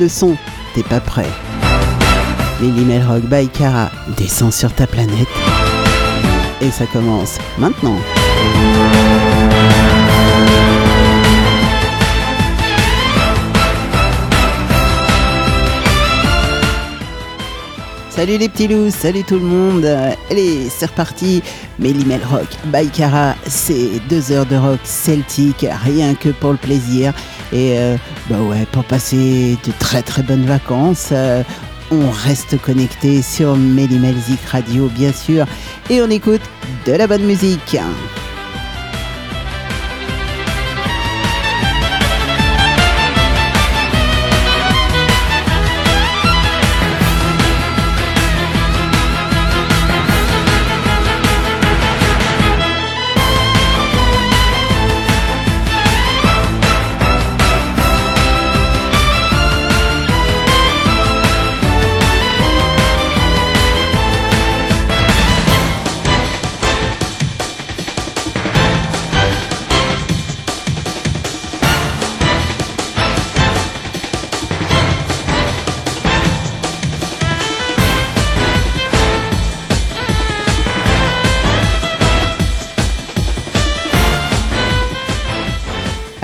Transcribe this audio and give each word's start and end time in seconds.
Le 0.00 0.08
son, 0.08 0.36
t'es 0.74 0.82
pas 0.82 0.98
prêt. 0.98 1.28
Lily 2.60 2.84
Melrock 2.84 3.22
by 3.24 3.48
Cara 3.48 3.90
descend 4.16 4.52
sur 4.52 4.72
ta 4.72 4.88
planète. 4.88 5.28
Et 6.60 6.70
ça 6.70 6.84
commence 6.86 7.38
maintenant. 7.58 7.96
Salut 18.10 18.38
les 18.38 18.48
petits 18.48 18.68
loups, 18.68 18.90
salut 18.90 19.22
tout 19.22 19.38
le 19.38 19.44
monde. 19.44 19.84
Allez, 20.30 20.68
c'est 20.70 20.86
reparti. 20.86 21.42
Mélimel 21.78 22.20
Rock, 22.24 22.48
Baïkara, 22.66 23.34
c'est 23.46 24.00
deux 24.08 24.32
heures 24.32 24.46
de 24.46 24.56
rock 24.56 24.80
celtique, 24.84 25.66
rien 25.84 26.14
que 26.14 26.28
pour 26.28 26.52
le 26.52 26.56
plaisir. 26.56 27.12
Et 27.52 27.78
euh, 27.78 27.96
bah 28.28 28.40
ouais, 28.40 28.66
pour 28.72 28.84
passer 28.84 29.58
de 29.66 29.72
très 29.78 30.02
très 30.02 30.22
bonnes 30.22 30.46
vacances. 30.46 31.08
Euh, 31.12 31.42
on 31.90 32.10
reste 32.10 32.60
connecté 32.60 33.22
sur 33.22 33.56
Mélimel 33.56 34.16
Zik 34.16 34.40
Radio, 34.46 34.88
bien 34.88 35.12
sûr. 35.12 35.46
Et 35.90 36.00
on 36.00 36.10
écoute 36.10 36.42
de 36.86 36.92
la 36.92 37.06
bonne 37.06 37.24
musique. 37.24 37.76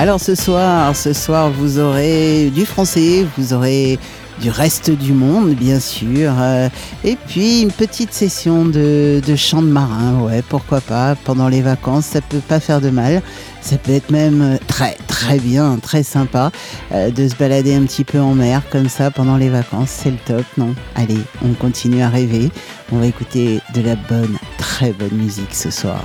Alors 0.00 0.18
ce 0.18 0.34
soir, 0.34 0.96
ce 0.96 1.12
soir 1.12 1.50
vous 1.50 1.78
aurez 1.78 2.48
du 2.54 2.64
français, 2.64 3.26
vous 3.36 3.52
aurez 3.52 3.98
du 4.40 4.48
reste 4.48 4.90
du 4.90 5.12
monde 5.12 5.50
bien 5.50 5.78
sûr, 5.78 6.32
euh, 6.38 6.70
et 7.04 7.16
puis 7.16 7.60
une 7.60 7.70
petite 7.70 8.14
session 8.14 8.64
de, 8.64 9.20
chant 9.36 9.60
de 9.60 9.68
marin, 9.68 10.22
ouais 10.22 10.42
pourquoi 10.48 10.80
pas, 10.80 11.16
pendant 11.16 11.48
les 11.48 11.60
vacances, 11.60 12.06
ça 12.06 12.22
peut 12.22 12.38
pas 12.38 12.60
faire 12.60 12.80
de 12.80 12.88
mal, 12.88 13.20
ça 13.60 13.76
peut 13.76 13.92
être 13.92 14.10
même 14.10 14.58
très 14.66 14.96
très 15.06 15.38
bien, 15.38 15.76
très 15.76 16.02
sympa 16.02 16.50
euh, 16.92 17.10
de 17.10 17.28
se 17.28 17.34
balader 17.34 17.74
un 17.74 17.82
petit 17.82 18.04
peu 18.04 18.20
en 18.20 18.34
mer 18.34 18.62
comme 18.70 18.88
ça 18.88 19.10
pendant 19.10 19.36
les 19.36 19.50
vacances, 19.50 19.90
c'est 19.90 20.12
le 20.12 20.18
top, 20.24 20.46
non? 20.56 20.74
Allez, 20.94 21.20
on 21.44 21.52
continue 21.52 22.00
à 22.00 22.08
rêver, 22.08 22.50
on 22.90 23.00
va 23.00 23.04
écouter 23.06 23.60
de 23.74 23.82
la 23.82 23.96
bonne, 23.96 24.38
très 24.56 24.92
bonne 24.92 25.18
musique 25.18 25.54
ce 25.54 25.70
soir. 25.70 26.02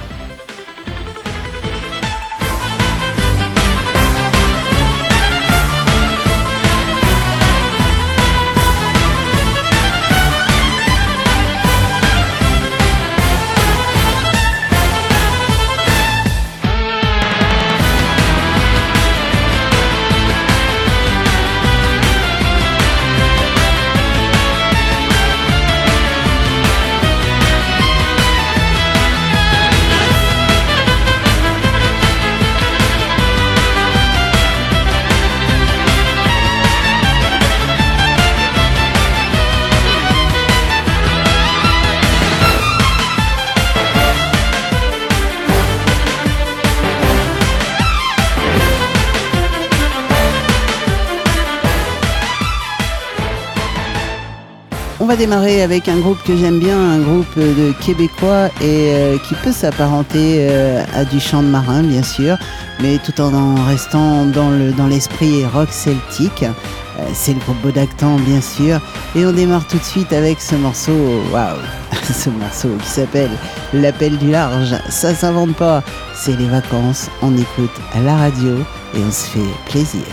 Démarrer 55.18 55.62
avec 55.62 55.88
un 55.88 55.98
groupe 56.00 56.22
que 56.24 56.36
j'aime 56.36 56.60
bien, 56.60 56.78
un 56.78 57.00
groupe 57.00 57.38
de 57.38 57.74
Québécois 57.84 58.48
et 58.62 58.94
euh, 58.94 59.18
qui 59.18 59.34
peut 59.36 59.52
s'apparenter 59.52 60.38
euh, 60.40 60.84
à 60.94 61.06
du 61.06 61.20
chant 61.20 61.42
de 61.42 61.48
marin, 61.48 61.84
bien 61.84 62.04
sûr, 62.04 62.38
mais 62.82 62.98
tout 62.98 63.20
en 63.22 63.56
restant 63.66 64.26
dans 64.26 64.50
le 64.50 64.72
dans 64.72 64.88
l'esprit 64.88 65.46
rock 65.46 65.70
celtique. 65.72 66.44
Euh, 66.44 67.04
c'est 67.14 67.34
le 67.34 67.40
groupe 67.40 67.62
Bodactan, 67.62 68.18
bien 68.20 68.42
sûr, 68.42 68.82
et 69.16 69.26
on 69.26 69.32
démarre 69.32 69.68
tout 69.68 69.78
de 69.78 69.84
suite 69.84 70.12
avec 70.12 70.42
ce 70.42 70.56
morceau, 70.56 71.22
waouh, 71.32 71.58
ce 72.04 72.30
morceau 72.30 72.70
qui 72.82 72.90
s'appelle 72.90 73.32
L'appel 73.74 74.18
du 74.18 74.32
large. 74.32 74.76
Ça 74.90 75.14
s'invente 75.14 75.56
pas, 75.56 75.84
c'est 76.14 76.38
les 76.38 76.48
vacances, 76.48 77.10
on 77.22 77.36
écoute 77.38 77.76
la 78.04 78.16
radio 78.16 78.58
et 78.96 79.00
on 79.06 79.12
se 79.12 79.28
fait 79.28 79.70
plaisir. 79.70 80.06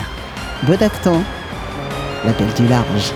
Bodactan, 0.67 1.21
l'appel 2.25 2.47
du 2.55 2.67
large. 2.67 3.13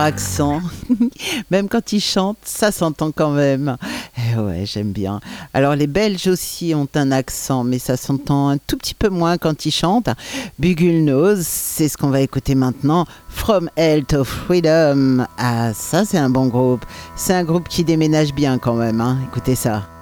Accent. 0.00 0.60
même 1.50 1.68
quand 1.68 1.92
ils 1.92 2.00
chantent, 2.00 2.38
ça 2.44 2.72
s'entend 2.72 3.12
quand 3.12 3.30
même. 3.30 3.76
Eh 4.16 4.38
ouais, 4.38 4.64
j'aime 4.66 4.92
bien. 4.92 5.20
Alors 5.54 5.74
les 5.74 5.86
Belges 5.86 6.26
aussi 6.26 6.74
ont 6.74 6.88
un 6.94 7.12
accent, 7.12 7.64
mais 7.64 7.78
ça 7.78 7.96
s'entend 7.96 8.48
un 8.48 8.58
tout 8.58 8.76
petit 8.76 8.94
peu 8.94 9.08
moins 9.08 9.38
quand 9.38 9.66
ils 9.66 9.70
chantent. 9.72 10.10
Bugul 10.58 11.04
Nose, 11.04 11.46
c'est 11.46 11.88
ce 11.88 11.96
qu'on 11.96 12.10
va 12.10 12.20
écouter 12.20 12.54
maintenant. 12.54 13.06
From 13.28 13.70
Hell 13.76 14.04
to 14.04 14.24
Freedom. 14.24 15.24
Ah, 15.38 15.72
ça 15.74 16.04
c'est 16.04 16.18
un 16.18 16.30
bon 16.30 16.46
groupe. 16.46 16.84
C'est 17.16 17.34
un 17.34 17.44
groupe 17.44 17.68
qui 17.68 17.84
déménage 17.84 18.34
bien 18.34 18.58
quand 18.58 18.74
même. 18.74 19.00
Hein. 19.00 19.18
Écoutez 19.28 19.54
ça. 19.54 19.99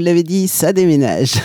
L'avais 0.00 0.22
dit, 0.22 0.48
ça 0.48 0.72
déménage. 0.72 1.34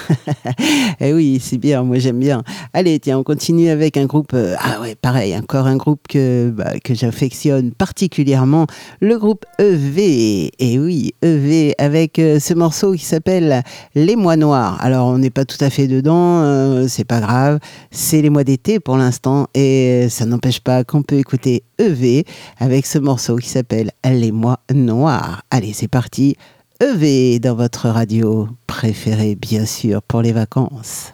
Eh 1.02 1.14
oui, 1.14 1.40
c'est 1.42 1.58
bien, 1.58 1.84
moi 1.84 2.00
j'aime 2.00 2.20
bien. 2.20 2.42
Allez, 2.74 3.00
tiens, 3.00 3.20
on 3.20 3.24
continue 3.24 3.70
avec 3.70 3.98
un 3.98 4.06
groupe. 4.06 4.32
Euh, 4.34 4.56
ah 4.60 4.80
ouais, 4.82 4.96
pareil, 4.96 5.36
encore 5.36 5.68
un 5.68 5.76
groupe 5.76 6.08
que, 6.08 6.50
bah, 6.56 6.80
que 6.84 6.94
j'affectionne 6.94 7.72
particulièrement, 7.72 8.66
le 9.02 9.18
groupe 9.20 9.46
EV. 9.60 10.52
Et 10.58 10.80
oui, 10.80 11.14
EV 11.22 11.76
avec 11.78 12.18
euh, 12.18 12.40
ce 12.40 12.54
morceau 12.54 12.94
qui 12.94 13.04
s'appelle 13.04 13.62
Les 13.94 14.16
mois 14.16 14.38
noirs. 14.38 14.78
Alors, 14.82 15.08
on 15.08 15.18
n'est 15.18 15.30
pas 15.30 15.44
tout 15.44 15.58
à 15.60 15.70
fait 15.70 15.88
dedans, 15.88 16.42
euh, 16.44 16.88
c'est 16.88 17.04
pas 17.04 17.20
grave. 17.20 17.60
C'est 17.92 18.22
les 18.22 18.30
mois 18.30 18.46
d'été 18.46 18.80
pour 18.80 18.96
l'instant 18.96 19.48
et 19.54 20.08
ça 20.10 20.26
n'empêche 20.26 20.62
pas 20.62 20.86
qu'on 20.86 21.04
peut 21.04 21.18
écouter 21.18 21.64
EV 21.78 22.24
avec 22.60 22.86
ce 22.86 23.00
morceau 23.00 23.36
qui 23.36 23.50
s'appelle 23.50 23.92
Les 24.06 24.32
mois 24.32 24.60
noirs. 24.74 25.44
Allez, 25.52 25.74
c'est 25.74 25.90
parti. 25.90 26.38
EV 26.82 27.39
dans 27.39 27.55
votre 27.55 27.88
radio 27.88 28.50
préférée, 28.67 29.36
bien 29.36 29.65
sûr, 29.65 30.01
pour 30.01 30.22
les 30.22 30.34
vacances. 30.34 31.13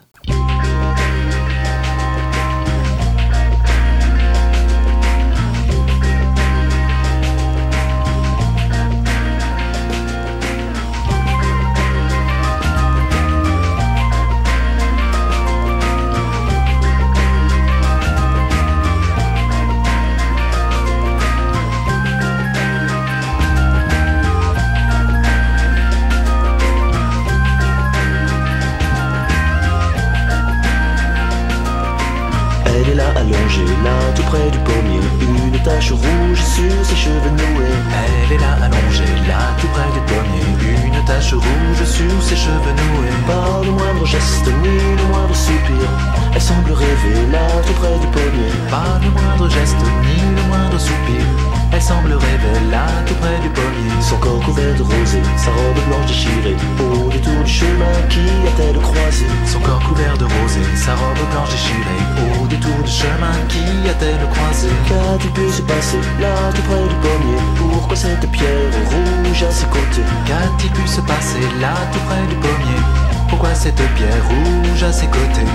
Rouge 35.69 36.41
sur 36.41 36.85
ses 36.85 36.95
cheveux 36.95 37.29
noués. 37.29 37.77
Elle 38.25 38.33
est 38.33 38.39
là 38.39 38.53
allongée, 38.63 39.03
là 39.27 39.55
tout 39.59 39.67
près 39.67 39.87
des 39.93 40.05
pommiers. 40.11 40.87
Une 40.87 41.05
tache 41.05 41.33
rouge 41.33 41.85
sur 41.85 42.21
ses 42.21 42.35
cheveux 42.35 42.73
noués. 42.73 43.09
Pas 43.27 43.61
le 43.63 43.71
moindre 43.71 44.05
geste 44.05 44.47
ni 44.47 44.77
le 44.97 45.07
moindre 45.09 45.35
soupir. 45.35 45.89
Elle 46.33 46.41
semble 46.41 46.71
rêver 46.71 47.31
là 47.31 47.47
tout 47.65 47.73
près 47.73 47.97
du 47.99 48.07
pommier. 48.07 48.51
Pas 48.69 48.99
le 49.03 49.09
moindre 49.11 49.49
geste 49.49 49.77
ni 50.03 50.35
le 50.35 50.41
moindre 50.47 50.79
soupir. 50.79 51.50
Semble 51.81 52.13
rêver 52.13 52.59
là 52.71 52.85
tout 53.07 53.15
près 53.15 53.39
du 53.41 53.49
pommier. 53.49 53.89
Son 54.01 54.15
corps 54.17 54.39
couvert 54.45 54.75
de 54.75 54.83
rosée, 54.83 55.21
sa 55.35 55.49
robe 55.51 55.81
blanche 55.87 56.05
déchirée. 56.07 56.55
Au 56.79 57.09
détour 57.09 57.43
du 57.43 57.51
chemin 57.51 57.97
qui 58.07 58.21
a-t-elle 58.47 58.79
croisé? 58.79 59.25
Son 59.45 59.59
corps 59.59 59.83
couvert 59.89 60.15
de 60.17 60.25
rosée, 60.25 60.61
sa 60.75 60.93
robe 60.93 61.17
blanche 61.31 61.49
déchirée. 61.49 62.03
Au 62.39 62.47
détour 62.47 62.77
du 62.85 62.91
chemin 62.91 63.33
qui 63.49 63.89
a-t-elle 63.89 64.29
croisé? 64.29 64.69
Qu'a-t-il 64.87 65.31
pu 65.31 65.51
se 65.51 65.61
passer 65.63 65.99
là 66.21 66.53
tout 66.55 66.61
près 66.61 66.87
du 66.87 66.95
pommier 67.01 67.41
Pourquoi 67.57 67.95
cette 67.95 68.29
pierre 68.31 68.71
rouge 68.85 69.43
à 69.43 69.51
ses 69.51 69.65
côtés? 69.65 70.05
Qu'a-t-il 70.27 70.71
pu 70.71 70.87
se 70.87 71.01
passer 71.01 71.41
là 71.59 71.73
tout 71.91 71.99
près 72.07 72.25
du 72.29 72.35
pommier 72.35 72.81
Pourquoi 73.27 73.53
cette 73.55 73.81
pierre 73.95 74.23
rouge 74.29 74.83
à 74.83 74.93
ses 74.93 75.07
côtés? 75.07 75.49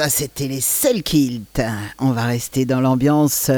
Ça 0.00 0.08
c'était 0.08 0.48
les 0.48 0.62
Selkilt. 0.62 1.60
On 1.98 2.12
va 2.12 2.24
rester 2.24 2.64
dans 2.64 2.80
l'ambiance 2.80 3.50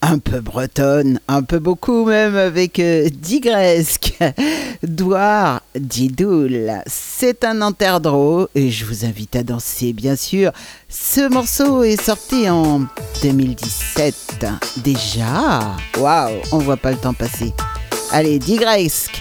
un 0.00 0.20
peu 0.20 0.38
bretonne, 0.38 1.18
un 1.26 1.42
peu 1.42 1.58
beaucoup 1.58 2.04
même 2.04 2.36
avec 2.36 2.78
euh, 2.78 3.08
Digresque. 3.10 4.16
Douar 4.84 5.60
Didoul. 5.74 6.70
C'est 6.86 7.42
un 7.42 7.62
interdro 7.62 8.46
et 8.54 8.70
je 8.70 8.84
vous 8.84 9.04
invite 9.04 9.34
à 9.34 9.42
danser 9.42 9.92
bien 9.92 10.14
sûr. 10.14 10.52
Ce 10.88 11.28
morceau 11.28 11.82
est 11.82 12.00
sorti 12.00 12.48
en 12.48 12.86
2017. 13.24 14.46
Déjà? 14.76 15.74
Waouh, 15.98 16.36
on 16.52 16.58
voit 16.58 16.76
pas 16.76 16.92
le 16.92 16.98
temps 16.98 17.14
passer. 17.14 17.52
Allez, 18.12 18.38
Digresque 18.38 19.20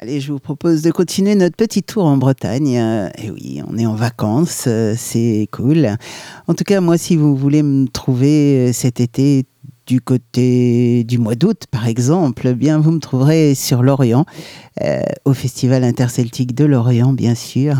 Allez, 0.00 0.20
je 0.20 0.32
vous 0.32 0.40
propose 0.40 0.82
de 0.82 0.90
continuer 0.90 1.36
notre 1.36 1.54
petit 1.54 1.84
tour 1.84 2.04
en 2.04 2.16
Bretagne. 2.16 2.78
Euh, 2.78 3.08
et 3.16 3.30
oui, 3.30 3.60
on 3.68 3.78
est 3.78 3.86
en 3.86 3.94
vacances, 3.94 4.64
euh, 4.66 4.94
c'est 4.96 5.48
cool. 5.52 5.96
En 6.48 6.54
tout 6.54 6.64
cas, 6.64 6.80
moi, 6.80 6.98
si 6.98 7.16
vous 7.16 7.36
voulez 7.36 7.62
me 7.62 7.86
trouver 7.86 8.70
euh, 8.70 8.72
cet 8.72 8.98
été 8.98 9.44
du 9.86 10.00
côté 10.00 11.04
du 11.04 11.18
mois 11.18 11.36
d'août, 11.36 11.64
par 11.70 11.86
exemple, 11.86 12.48
eh 12.48 12.54
bien 12.54 12.78
vous 12.78 12.90
me 12.90 12.98
trouverez 12.98 13.54
sur 13.54 13.82
l'Orient, 13.82 14.26
au 15.24 15.32
Festival 15.32 15.82
interceltique 15.82 16.54
de 16.54 16.66
l'Orient, 16.66 17.14
bien 17.14 17.34
sûr. 17.34 17.76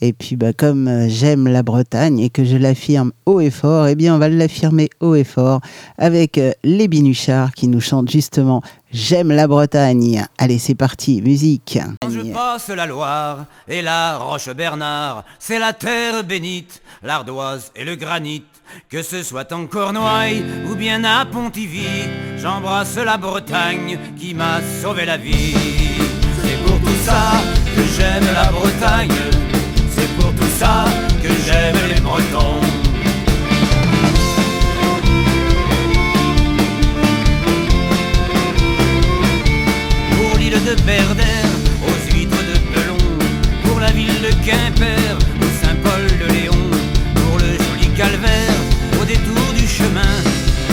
Et 0.00 0.12
puis, 0.12 0.36
bah, 0.36 0.52
comme 0.52 1.08
j'aime 1.08 1.48
la 1.48 1.64
Bretagne 1.64 2.20
et 2.20 2.30
que 2.30 2.44
je 2.44 2.56
l'affirme 2.56 3.10
haut 3.26 3.40
et 3.40 3.50
fort, 3.50 3.88
eh 3.88 3.96
bien, 3.96 4.14
on 4.14 4.18
va 4.18 4.28
l'affirmer 4.28 4.88
haut 5.00 5.16
et 5.16 5.24
fort 5.24 5.60
avec 5.98 6.40
les 6.62 6.86
Binuchards 6.86 7.52
qui 7.52 7.66
nous 7.66 7.80
chantent 7.80 8.10
justement 8.10 8.62
J'aime 8.90 9.32
la 9.32 9.46
Bretagne. 9.46 10.24
Allez, 10.38 10.58
c'est 10.58 10.74
parti, 10.74 11.20
musique. 11.20 11.78
Je 12.08 12.32
passe 12.32 12.68
la 12.68 12.86
Loire 12.86 13.44
et 13.68 13.82
la 13.82 14.16
Roche 14.16 14.48
Bernard, 14.50 15.24
c'est 15.38 15.58
la 15.58 15.74
terre 15.74 16.24
bénite, 16.24 16.80
l'ardoise 17.02 17.70
et 17.76 17.84
le 17.84 17.96
granit. 17.96 18.44
Que 18.90 19.02
ce 19.02 19.22
soit 19.22 19.52
en 19.52 19.66
Cornouailles 19.66 20.44
ou 20.70 20.74
bien 20.74 21.04
à 21.04 21.26
Pontivy, 21.26 21.86
j'embrasse 22.38 22.96
la 22.96 23.16
Bretagne 23.16 23.98
qui 24.18 24.34
m'a 24.34 24.60
sauvé 24.82 25.04
la 25.04 25.16
vie. 25.16 25.54
C'est 26.42 26.64
pour 26.64 26.78
tout 26.78 27.04
ça 27.04 27.32
que 27.74 27.82
j'aime 27.96 28.32
la 28.32 28.50
Bretagne, 28.50 29.12
c'est 29.90 30.08
pour 30.16 30.34
tout 30.34 30.52
ça 30.58 30.84
que 31.22 31.28
j'aime 31.46 31.76
les 31.94 32.00
Bretons. 32.00 32.67
De 40.68 40.82
Berdère, 40.82 41.52
aux 41.86 42.12
huîtres 42.12 42.44
de 42.50 42.58
Pelon, 42.72 42.98
pour 43.64 43.80
la 43.80 43.90
ville 43.90 44.20
de 44.20 44.30
Quimper, 44.44 45.16
au 45.40 45.64
Saint-Paul 45.64 46.04
de 46.20 46.32
Léon, 46.32 46.64
pour 47.14 47.38
le 47.38 47.52
joli 47.64 47.88
calvaire, 47.96 48.58
au 49.00 49.04
détour 49.04 49.52
du 49.56 49.66
chemin, 49.66 50.14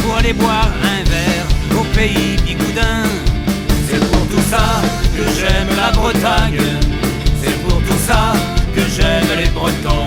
pour 0.01 0.17
aller 0.17 0.33
boire 0.33 0.71
un 0.83 1.03
verre 1.09 1.47
au 1.79 1.83
pays 1.95 2.35
Bigoudin. 2.45 3.03
C'est 3.87 4.03
pour 4.11 4.27
tout 4.27 4.45
ça 4.49 4.81
que 5.15 5.23
j'aime 5.37 5.69
la 5.77 5.91
Bretagne, 5.91 6.61
c'est 7.41 7.57
pour 7.63 7.79
tout 7.81 8.01
ça 8.05 8.33
que 8.75 8.81
j'aime 8.95 9.29
les 9.37 9.49
Bretons. 9.49 10.04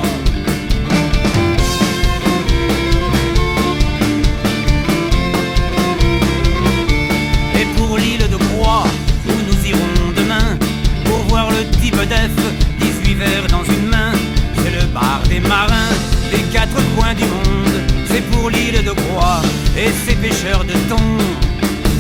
C'est 13.19 14.71
le 14.71 14.87
bar 14.93 15.21
des 15.29 15.41
marins, 15.41 15.93
des 16.31 16.43
quatre 16.53 16.77
coins 16.97 17.15
du 17.15 17.25
monde, 17.25 17.81
c'est 18.07 18.23
pour 18.31 18.51
l'île 18.51 18.83
de 18.85 18.91
Croix 18.91 19.41
et 19.77 19.91
ses 20.07 20.15
pêcheurs 20.15 20.65
de 20.65 20.75
thon. 20.89 20.97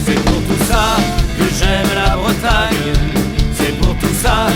C'est 0.07 0.22
pour 0.24 0.40
tout 0.42 0.64
ça 0.68 0.96
que 1.38 1.44
j'aime 1.59 1.90
la 1.94 2.16
Bretagne, 2.16 2.92
c'est 3.54 3.76
pour 3.78 3.96
tout 3.96 4.14
ça 4.22 4.46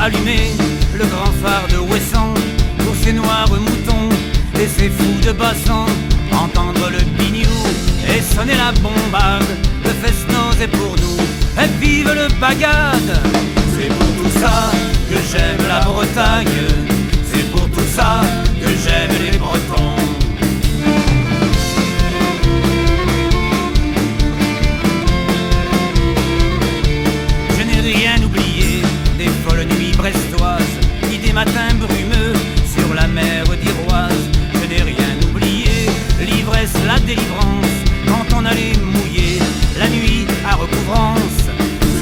allumé 0.00 0.52
le 0.98 1.04
grand 1.04 1.32
phare 1.42 1.66
de 1.68 1.76
Ouessant, 1.76 2.32
pour 2.78 2.94
ces 3.02 3.12
noirs 3.12 3.48
moutons 3.50 4.08
et 4.58 4.66
ces 4.66 4.88
fous 4.88 5.20
de 5.26 5.32
bassan, 5.32 5.86
entendre 6.32 6.90
le 6.90 7.00
bignou 7.18 7.60
et 8.08 8.20
sonner 8.22 8.56
la 8.56 8.72
bombarde, 8.80 9.52
le 9.84 9.90
festin 10.02 10.46
est 10.62 10.68
pour 10.68 10.96
nous, 11.02 11.18
et 11.62 11.68
vive 11.80 12.12
le 12.12 12.28
bagade 12.40 13.12
C'est 13.74 13.88
pour 13.88 14.10
tout 14.18 14.40
ça 14.40 14.70
que 15.10 15.16
j'aime 15.30 15.68
la 15.68 15.80
Bretagne, 15.80 16.66
c'est 17.30 17.50
pour 17.50 17.68
tout 17.70 17.88
ça 17.94 18.20
que 18.60 18.68
j'aime 18.82 19.10
les 19.22 19.38
Bretons. 19.38 19.69
On 38.40 38.44
allait 38.46 38.72
mouiller 38.82 39.38
la 39.78 39.88
nuit 39.88 40.26
à 40.48 40.54
recouvrance. 40.54 41.40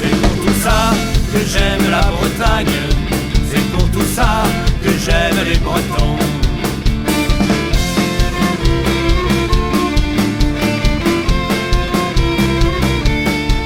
C'est 0.01 0.15
pour 0.21 0.45
tout 0.45 0.59
ça 0.63 0.93
que 1.33 1.39
j'aime 1.51 1.91
la 1.91 2.01
Bretagne, 2.01 2.79
c'est 3.49 3.65
pour 3.71 3.89
tout 3.91 4.07
ça 4.15 4.43
que 4.83 4.91
j'aime 5.05 5.45
les 5.45 5.57
Bretons. 5.57 6.17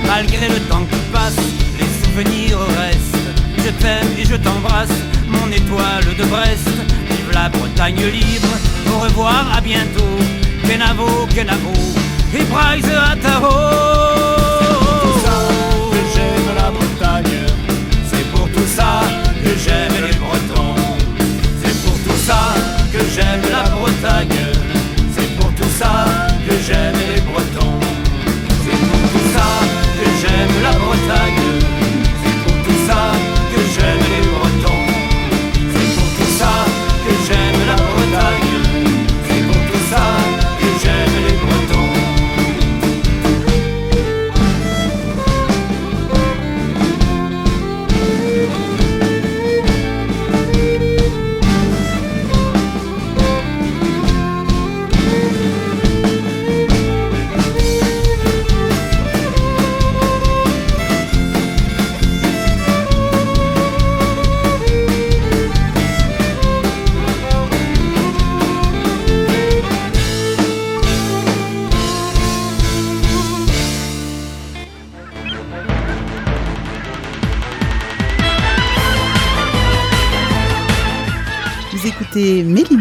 Malgré 0.07 0.47
le 0.47 0.59
temps 0.69 0.85
qui 0.91 0.99
passe, 1.11 1.37
les 1.79 1.91
souvenirs 2.03 2.59
restent. 2.79 3.13
Je 3.57 3.69
t'aime 3.81 4.11
et 4.17 4.25
je 4.25 4.35
t'embrasse, 4.35 4.97
mon 5.27 5.51
étoile 5.51 6.05
de 6.17 6.23
Brest. 6.25 6.69
Vive 7.09 7.31
la 7.33 7.49
Bretagne 7.49 8.03
libre, 8.11 8.53
au 8.93 8.99
revoir, 8.99 9.45
à 9.55 9.61
bientôt. 9.61 10.17
Kenavo, 10.67 11.27
Kenavo, 11.35 11.73
et 12.35 12.43
Bryce 12.45 12.85
à 12.85 13.15
que 13.15 13.21
j'aime 16.13 16.55
la 16.55 16.71
Bretagne, 16.71 17.45
c'est 18.07 18.25
pour 18.31 18.49
tout 18.49 18.67
ça 18.67 19.01
que 19.43 19.49
j'aime 19.63 19.93
les 20.07 20.17
Bretons. 20.17 20.75
C'est 21.63 21.77
pour 21.83 21.97
tout 22.03 22.19
ça 22.25 22.55
que 22.91 22.99
j'aime 23.13 23.43
la 23.51 23.69
Bretagne, 23.69 24.45
c'est 25.15 25.29
pour 25.37 25.53
tout 25.53 25.69
ça 25.77 26.05
que 26.47 26.55
j'aime 26.65 27.02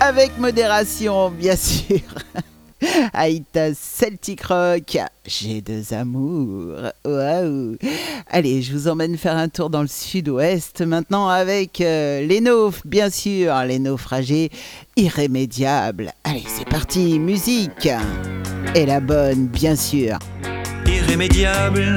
avec 0.00 0.38
modération, 0.38 1.30
bien 1.30 1.56
sûr. 1.56 2.00
Aïta 3.12 3.72
Celtic 3.74 4.42
Rock, 4.42 4.98
j'ai 5.26 5.60
deux 5.60 5.94
amours. 5.94 6.76
Waouh. 7.04 7.76
Allez, 8.28 8.62
je 8.62 8.72
vous 8.72 8.88
emmène 8.88 9.16
faire 9.16 9.36
un 9.36 9.48
tour 9.48 9.70
dans 9.70 9.82
le 9.82 9.88
sud-ouest 9.88 10.82
maintenant 10.82 11.28
avec 11.28 11.80
euh, 11.80 12.20
les 12.26 12.40
naufs, 12.40 12.82
bien 12.86 13.10
sûr, 13.10 13.54
les 13.66 13.78
naufragés 13.78 14.50
irrémédiables. 14.96 16.12
Allez, 16.24 16.44
c'est 16.46 16.68
parti, 16.68 17.18
musique. 17.18 17.88
Et 18.74 18.86
la 18.86 19.00
bonne, 19.00 19.46
bien 19.46 19.76
sûr. 19.76 20.18
Irrémédiable. 20.86 21.96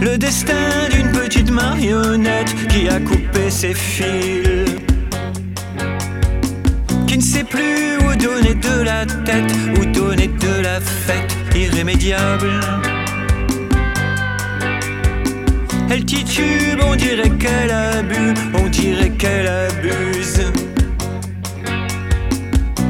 Le 0.00 0.16
destin 0.16 0.88
d'une 0.90 1.12
petite 1.12 1.50
marionnette 1.50 2.54
qui 2.68 2.88
a 2.88 2.98
coupé 3.00 3.50
ses 3.50 3.74
fils 3.74 4.80
qui 7.06 7.18
ne 7.18 7.22
sait 7.22 7.44
plus 7.44 7.98
où 7.98 8.16
donner 8.16 8.54
de 8.54 8.82
la 8.82 9.04
tête, 9.04 9.52
où 9.76 9.84
donner 9.84 10.28
de 10.28 10.62
la 10.62 10.80
fête 10.80 11.36
irrémédiable. 11.56 12.48
Elle 15.90 16.04
titube, 16.04 16.78
on 16.86 16.94
dirait 16.94 17.30
qu'elle 17.30 17.70
a 17.70 17.90
on 18.54 18.68
dirait 18.68 19.10
qu'elle 19.10 19.48
abuse. 19.48 20.40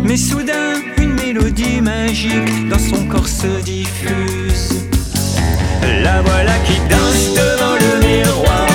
Mais 0.04 0.18
soudain, 0.18 0.74
une 0.98 1.14
mélodie 1.14 1.80
magique 1.80 2.68
dans 2.68 2.78
son 2.78 3.06
corps 3.06 3.26
se 3.26 3.62
diffuse. 3.62 4.89
La 6.02 6.22
voilà 6.22 6.58
qui 6.66 6.78
danse 6.88 7.34
devant 7.34 7.76
le 7.84 8.06
miroir, 8.06 8.66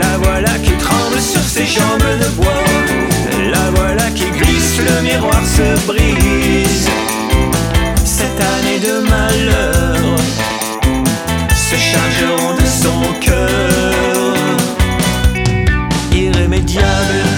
la 0.00 0.18
voilà 0.18 0.58
qui 0.58 0.72
tremble 0.72 1.20
sur 1.20 1.42
ses 1.42 1.66
jambes 1.66 2.10
de 2.22 2.28
bois 2.36 2.66
voilà 3.74 4.10
qui 4.10 4.30
glisse, 4.30 4.78
le 4.78 5.02
miroir 5.02 5.42
se 5.44 5.86
brise. 5.86 6.88
Cette 8.04 8.40
année 8.40 8.78
de 8.78 9.08
malheur 9.08 9.96
se 11.54 11.76
chargeront 11.76 12.54
de 12.54 12.66
son 12.66 13.12
cœur 13.20 14.34
irrémédiable. 16.12 17.35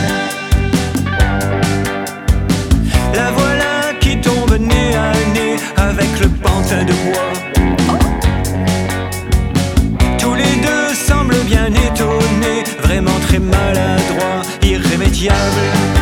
Vraiment 12.88 13.20
très 13.20 13.38
maladroits, 13.38 14.42
irrémédiables. 14.62 15.97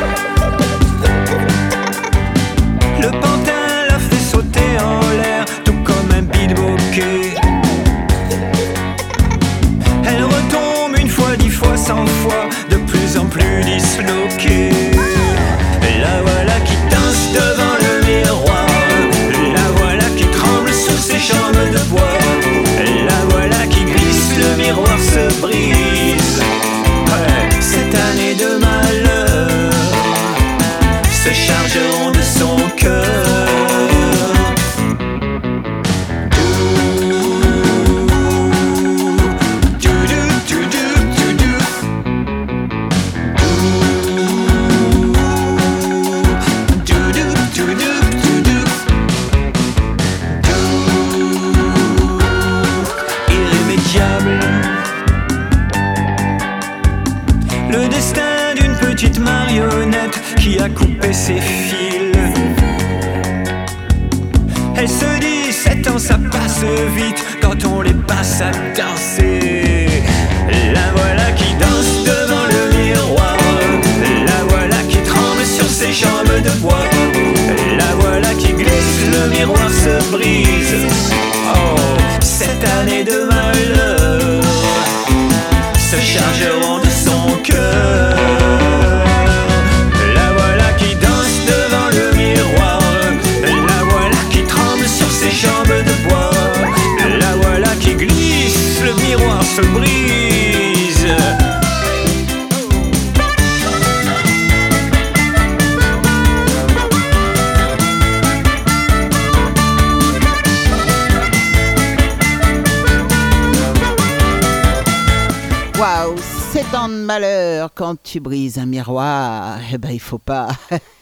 Tu 118.16 118.20
brises 118.20 118.56
un 118.56 118.64
miroir, 118.64 119.58
eh 119.70 119.76
ben 119.76 119.90
il 119.90 120.00
faut 120.00 120.16
pas. 120.16 120.48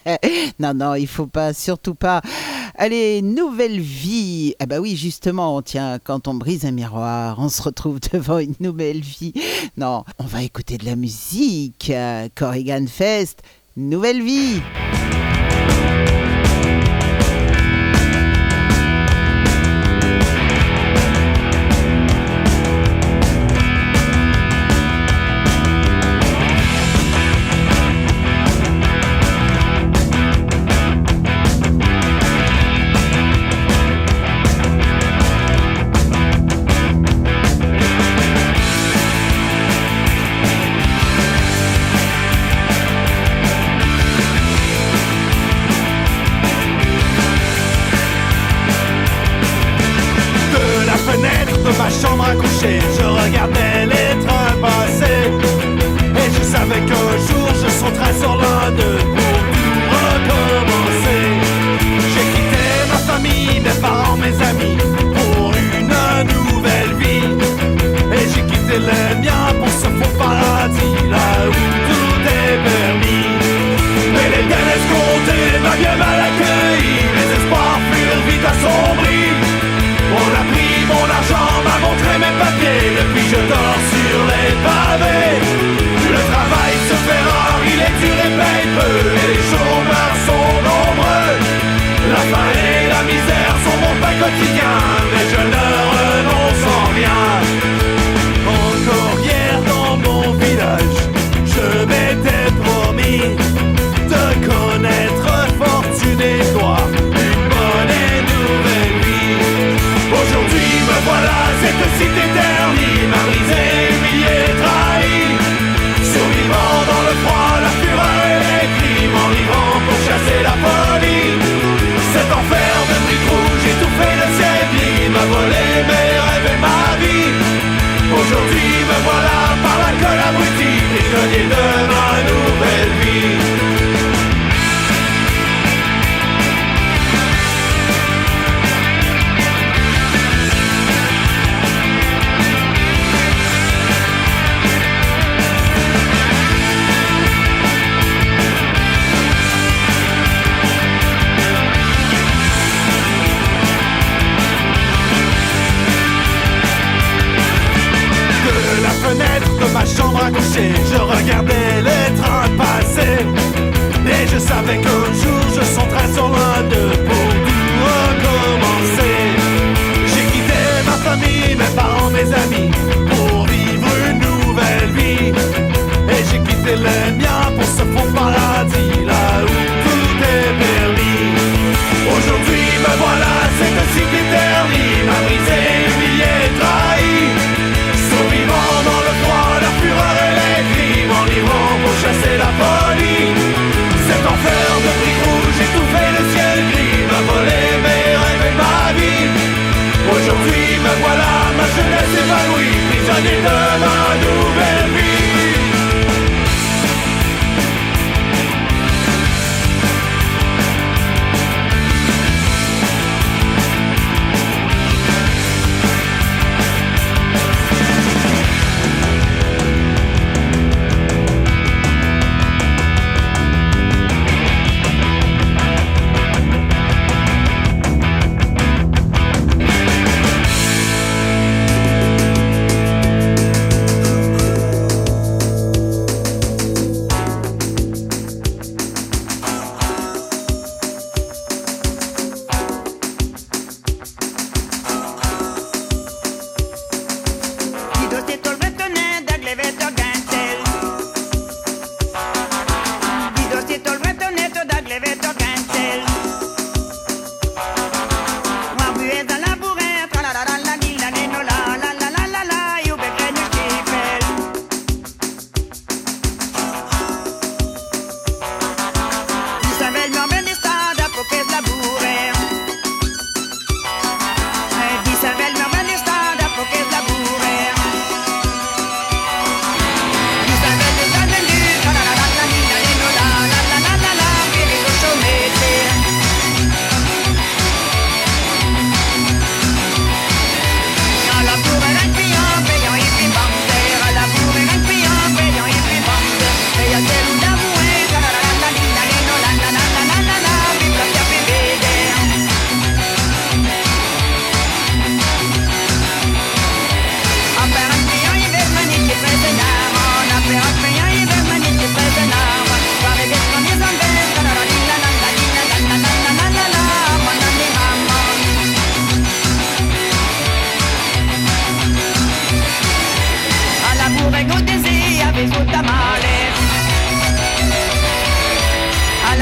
non, 0.58 0.74
non, 0.74 0.96
il 0.96 1.06
faut 1.06 1.28
pas, 1.28 1.52
surtout 1.52 1.94
pas. 1.94 2.20
Allez, 2.76 3.22
nouvelle 3.22 3.78
vie. 3.78 4.56
Eh 4.58 4.66
ben 4.66 4.80
oui, 4.80 4.96
justement, 4.96 5.62
tiens, 5.62 6.00
quand 6.02 6.26
on 6.26 6.34
brise 6.34 6.64
un 6.64 6.72
miroir, 6.72 7.36
on 7.38 7.48
se 7.48 7.62
retrouve 7.62 8.00
devant 8.12 8.40
une 8.40 8.56
nouvelle 8.58 9.00
vie. 9.00 9.32
Non, 9.76 10.02
on 10.18 10.24
va 10.24 10.42
écouter 10.42 10.76
de 10.76 10.86
la 10.86 10.96
musique. 10.96 11.92
Corrigan 12.34 12.86
Fest, 12.88 13.42
nouvelle 13.76 14.20
vie. 14.20 14.60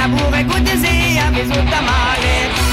savourer, 0.02 0.44
goûter, 0.44 1.18
à 1.18 1.30
mi 1.30 1.42
autres 1.42 1.70
tamales. 1.70 2.71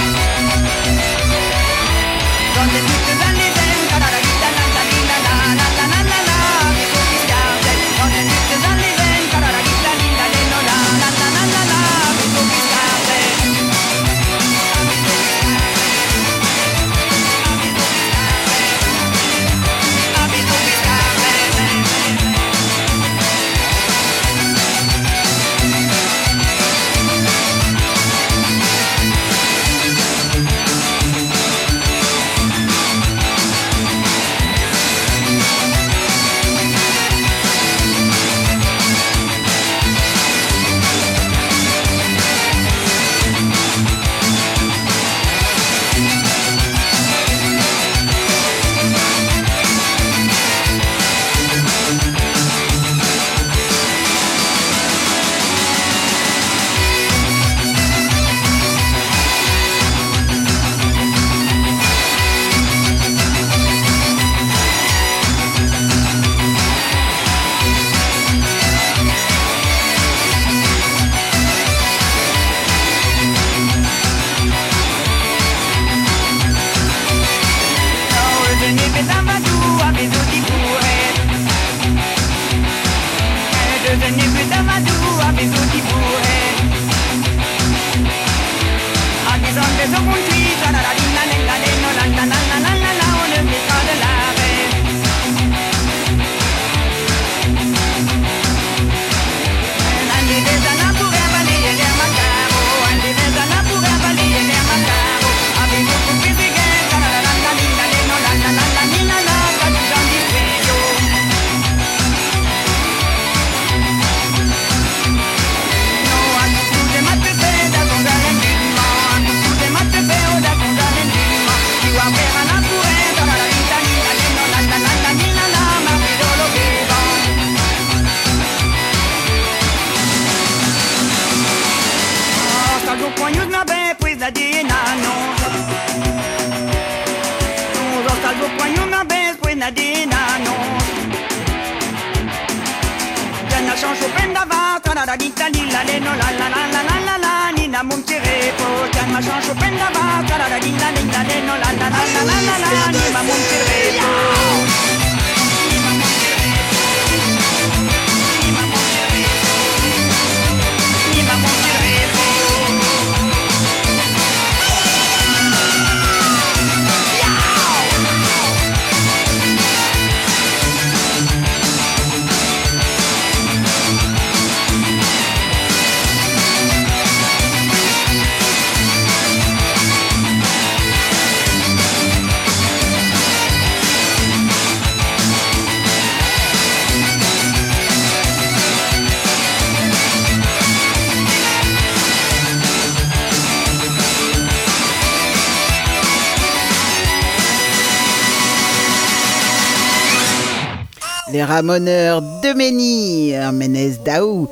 Les 201.59 201.65
ramoneurs 201.67 202.21
de 202.21 202.53
Menhir, 202.53 203.51
Menez 203.51 203.97
Daou. 204.05 204.47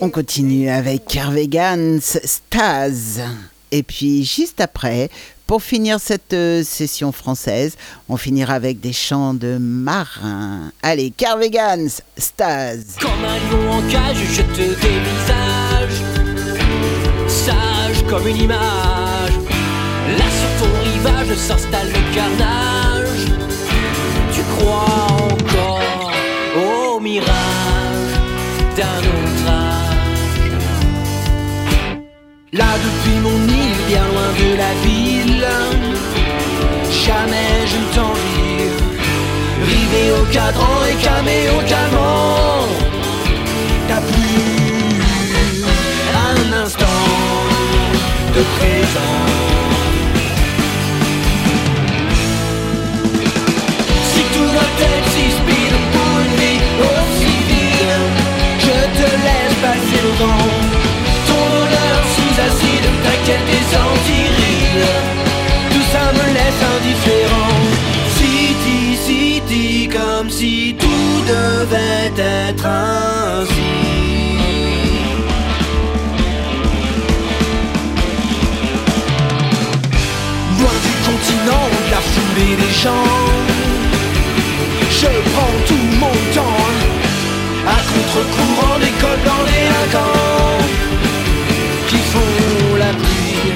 On 0.00 0.08
continue 0.08 0.70
avec 0.70 1.04
Carvegans, 1.04 2.00
Staz. 2.00 3.20
Et 3.70 3.82
puis 3.82 4.24
juste 4.24 4.58
après, 4.62 5.10
pour 5.46 5.62
finir 5.62 6.00
cette 6.00 6.32
euh, 6.32 6.62
session 6.64 7.12
française, 7.12 7.76
on 8.08 8.16
finira 8.16 8.54
avec 8.54 8.80
des 8.80 8.94
chants 8.94 9.34
de 9.34 9.58
marins. 9.58 10.72
Allez, 10.82 11.10
Carvegans, 11.10 12.00
Staz. 12.16 12.96
Comme 12.98 13.10
un 13.26 13.36
lion 13.50 13.70
en 13.70 13.82
cage, 13.90 14.16
je 14.32 14.40
te 14.40 14.62
dévisage 14.80 16.02
Sage 17.28 18.06
comme 18.08 18.26
une 18.26 18.38
image 18.38 19.32
Là 20.16 20.24
sur 20.24 20.66
ton 20.66 20.80
rivage 20.82 21.36
s'installe 21.36 21.88
le 21.88 22.14
carnage 22.14 23.26
Tu 24.32 24.40
crois 24.56 24.86
encore 25.30 25.87
mirage 27.18 28.14
d'un 28.76 29.00
autre 29.16 29.46
âge. 29.48 30.48
Là 32.52 32.70
depuis 32.86 33.18
mon 33.26 33.40
île, 33.62 33.80
bien 33.88 34.04
loin 34.12 34.30
de 34.42 34.56
la 34.62 34.72
ville 34.86 35.48
Jamais 37.06 37.66
je 37.66 37.76
ne 37.76 37.88
t'envie 37.94 38.70
Rivé 39.70 40.04
au 40.20 40.24
cadran 40.32 40.78
et 40.90 40.96
camé 41.04 41.38
au 41.56 41.60
calmant 41.68 42.66
T'as 43.88 44.00
plus 44.00 44.98
un 46.26 46.64
instant 46.64 47.00
de 48.34 48.42
présent 48.56 49.47
Ton 60.18 60.24
bonheur 61.28 62.00
sous 62.14 62.40
acide, 62.46 62.88
t'inquiète 63.04 63.46
des 63.46 63.66
antirides 63.86 64.88
Tout 65.72 65.86
ça 65.92 66.12
me 66.12 66.34
laisse 66.34 66.62
indifférent. 66.76 67.88
Si 68.16 69.40
dit, 69.48 69.88
comme 69.88 70.28
si 70.28 70.74
tout 70.78 71.22
devait 71.26 72.12
être 72.16 72.66
ainsi. 72.66 73.52
Loin 80.58 80.76
du 80.86 80.94
continent, 81.08 81.68
de 81.86 81.90
la 81.90 82.00
foulée 82.10 82.56
des 82.56 82.74
gens. 82.82 83.08
Je 85.00 85.06
prends 85.30 85.58
tout 85.68 85.86
mon 86.00 86.16
temps 86.34 86.77
À 87.68 87.76
contre-courant 87.92 88.78
des 88.78 88.94
cols 89.02 89.24
dans 89.26 89.42
les 89.44 89.52
délinquants 89.52 90.58
Qui 91.88 91.98
font 92.12 92.76
la 92.78 92.92
pluie 93.00 93.52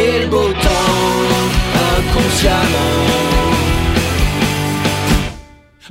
et 0.00 0.20
le 0.20 0.26
beau 0.28 0.52
temps 0.52 1.10
Inconsciemment. 1.96 3.10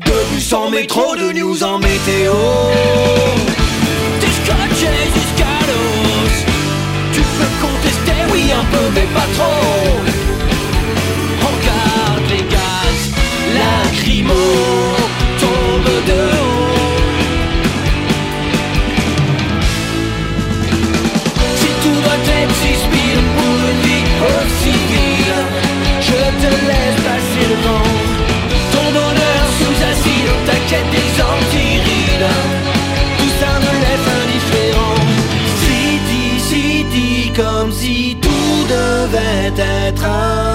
De 0.05 0.34
bus 0.34 0.53
en 0.53 0.70
métro, 0.70 1.16
de 1.18 1.34
news 1.34 1.62
en 1.64 1.80
météo. 1.80 2.34
Des 4.22 4.34
scotch 4.39 4.82
et 4.84 5.10
des 5.16 5.26
scalos 5.32 6.36
Tu 7.14 7.22
peux 7.22 7.53
contester, 7.66 8.20
oui 8.32 8.43
un 8.53 8.66
peu 8.74 8.86
mais 8.95 9.07
pas 9.14 9.28
trop. 9.38 9.99
Regarde 11.45 12.30
les 12.30 12.43
gaz, 12.55 12.99
lacrymo 13.55 14.99
devait 39.52 39.88
être 39.89 40.49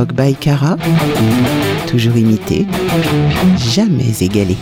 Rock 0.00 0.14
by 0.14 0.34
Cara, 0.34 0.78
toujours 1.86 2.16
imité, 2.16 2.66
jamais 3.58 4.22
égalé. 4.22 4.56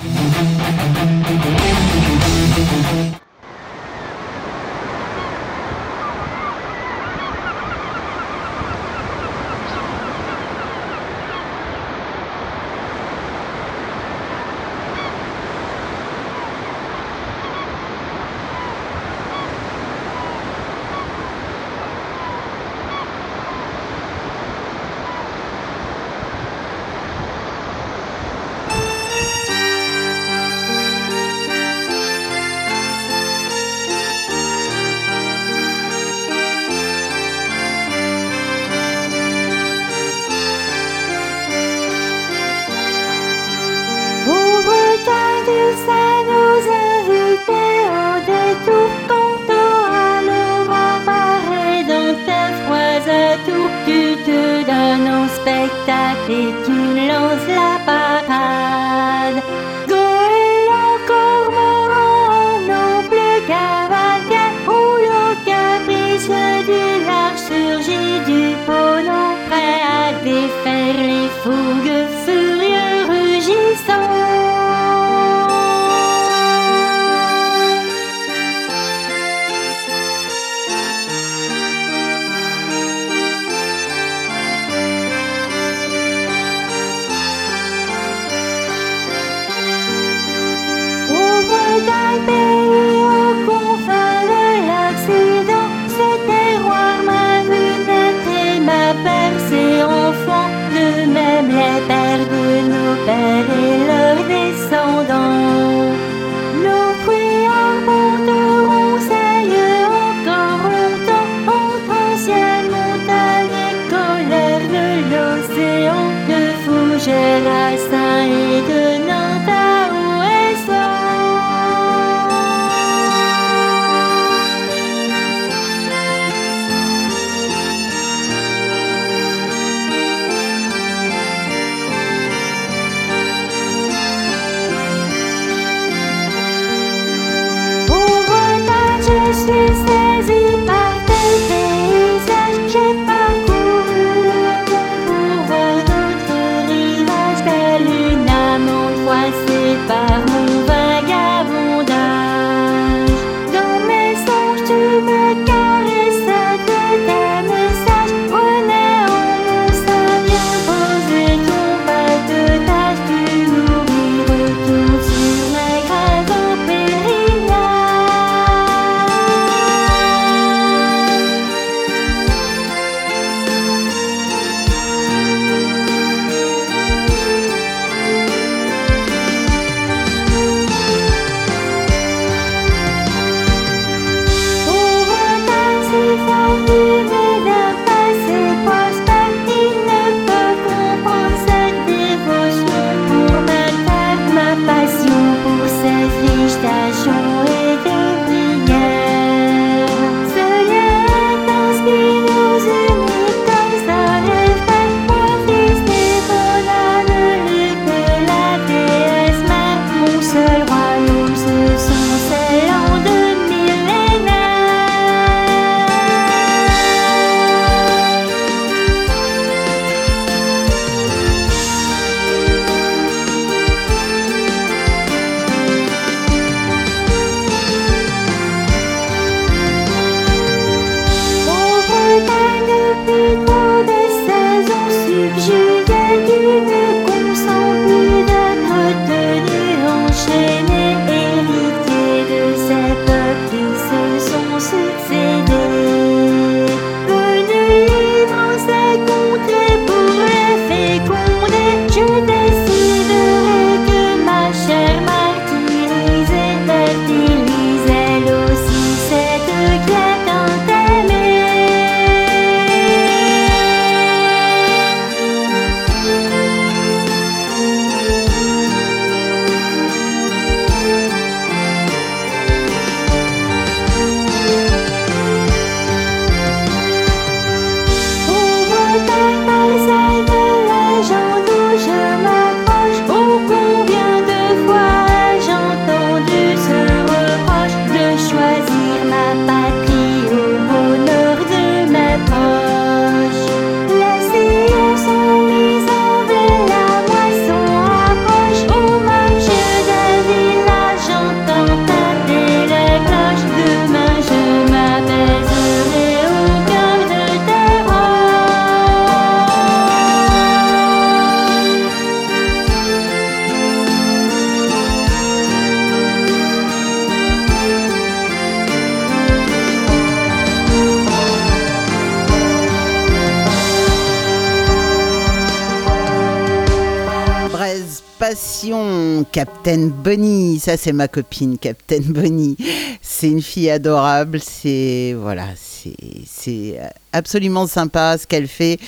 Captain 329.68 329.88
Bunny. 329.88 330.58
Ça, 330.60 330.78
c'est 330.78 330.94
ma 330.94 331.08
copine, 331.08 331.58
Captain 331.58 332.00
Bunny. 332.00 332.56
C'est 333.02 333.28
une 333.28 333.42
fille 333.42 333.68
adorable. 333.68 334.40
C'est 334.40 335.14
voilà, 335.20 335.44
c'est 335.58 336.80
absolument 337.12 337.66
sympa 337.66 338.16
ce 338.16 338.26
qu'elle 338.26 338.48
fait. 338.48 338.78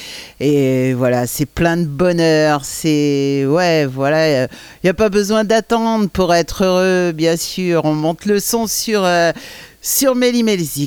Et 0.41 0.95
voilà, 0.95 1.27
c'est 1.27 1.45
plein 1.45 1.77
de 1.77 1.85
bonheur. 1.85 2.65
C'est 2.65 3.45
ouais, 3.47 3.85
voilà. 3.85 4.45
Il 4.45 4.49
n'y 4.85 4.89
a 4.89 4.95
pas 4.95 5.11
besoin 5.11 5.45
d'attendre 5.45 6.09
pour 6.09 6.33
être 6.33 6.65
heureux, 6.65 7.13
bien 7.13 7.37
sûr. 7.37 7.85
On 7.85 7.93
monte 7.93 8.25
le 8.25 8.41
son 8.41 8.67
sur 8.67 9.05
euh, 9.05 9.33
sur 9.83 10.15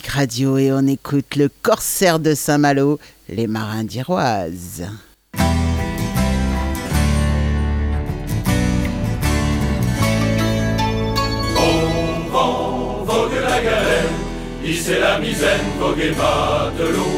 Radio 0.07 0.57
et 0.57 0.71
on 0.71 0.87
écoute 0.87 1.35
le 1.35 1.51
Corsaire 1.61 2.17
de 2.17 2.33
Saint-Malo, 2.33 2.97
les 3.29 3.45
Marins 3.45 3.83
d'Iroise. 3.83 4.85
C'est 14.85 14.99
la 14.99 15.17
misaine, 15.17 15.67
vogue 15.79 15.99
et 15.99 16.11
matelot. 16.11 17.17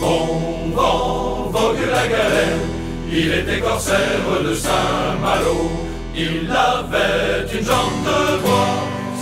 Bon 0.00 0.74
vent, 0.74 1.48
vogue 1.52 1.86
la 1.96 2.08
galère, 2.08 2.62
il 3.08 3.32
était 3.32 3.60
corsaire 3.60 4.26
de 4.44 4.52
Saint-Malo. 4.52 5.70
Il 6.16 6.50
avait 6.50 7.46
une 7.54 7.64
jambe 7.64 8.00
de 8.08 8.20
bois, 8.42 8.74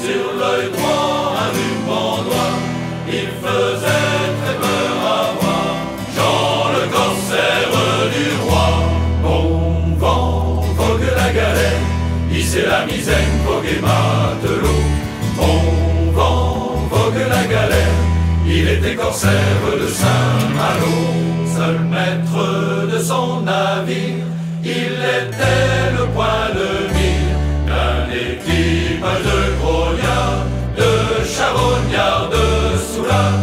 sur 0.02 0.24
l'œil 0.40 0.70
droit 0.74 1.34
un 1.42 1.48
ruban 1.56 2.22
noir. 2.28 2.54
Il 3.08 3.28
faisait 3.42 4.26
très 4.40 4.56
peur 4.64 4.94
à 5.16 5.22
voir, 5.38 5.74
Jean 6.16 6.72
le 6.76 6.84
corsaire 6.96 7.74
du 8.14 8.26
roi. 8.44 8.68
Bon 9.22 9.96
vent, 9.98 10.64
vogue 10.78 11.10
la 11.14 11.30
galère, 11.30 11.82
c'est 12.42 12.66
la 12.66 12.84
misaine, 12.86 13.34
vogue 13.46 13.66
et 13.74 13.80
matelot. 13.80 14.82
Bon 15.36 15.60
vent, 16.12 16.88
vogue 16.90 17.24
la 17.28 17.44
galère, 17.54 17.81
il 18.54 18.68
était 18.68 18.94
corsaire 18.94 19.62
de 19.80 19.88
Saint-Malo. 19.88 20.96
Seul 21.56 21.78
maître 21.94 22.86
de 22.92 22.98
son 22.98 23.40
navire, 23.42 24.26
il 24.64 24.94
était 25.20 25.92
le 25.98 26.04
point 26.14 26.48
de 26.60 26.68
mire 26.94 27.36
d'un 27.68 28.02
équipage 28.26 29.22
de 29.30 29.40
grognards, 29.60 30.44
de 30.76 30.92
charognards, 31.34 32.28
de 32.30 32.46
soulards, 32.92 33.42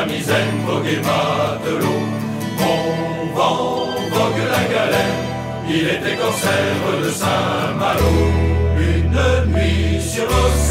la 0.00 0.06
misaine, 0.06 0.64
vogue 0.66 0.86
et 0.86 1.00
matelot. 1.08 2.02
Bon 2.58 3.34
vent, 3.34 3.86
vogue 4.12 4.44
la 4.50 4.62
galère, 4.74 5.16
il 5.68 5.86
était 5.88 6.16
corsaire 6.16 6.86
de 7.02 7.10
Saint-Malo. 7.10 8.12
Une 8.78 9.52
nuit 9.52 10.00
sur 10.00 10.24
l'océan, 10.24 10.69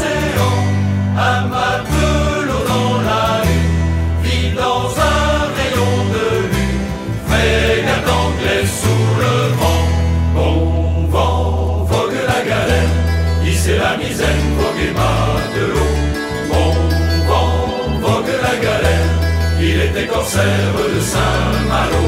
de 20.44 21.00
Saint-Malo. 21.00 22.06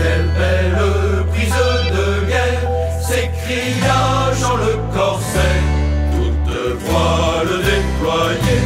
Quelle 0.00 0.28
belle 0.38 1.26
prise 1.32 1.52
de 1.96 2.26
guerre, 2.26 2.62
s'écria 3.00 4.32
Jean 4.40 4.56
le 4.56 4.74
corsaire, 4.96 5.66
toute 6.14 6.54
voile 6.86 7.54
déployée, 7.70 8.64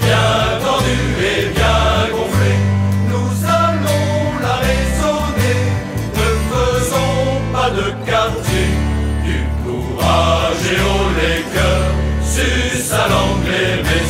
bien 0.00 0.34
tendue 0.64 1.12
et 1.32 1.48
bien 1.54 2.10
gonflée. 2.12 2.60
Nous 3.12 3.32
allons 3.46 4.16
la 4.42 4.56
raisonner, 4.68 5.62
ne 6.20 6.30
faisons 6.50 7.24
pas 7.52 7.70
de 7.70 7.86
quartier, 8.08 8.70
du 9.24 9.38
courage 9.64 10.64
et 10.72 10.80
haut 10.88 11.10
les 11.20 11.42
cœurs, 11.54 11.94
sus 12.24 12.92
à 12.92 13.08
l'anglais 13.08 13.76
mes 13.84 14.06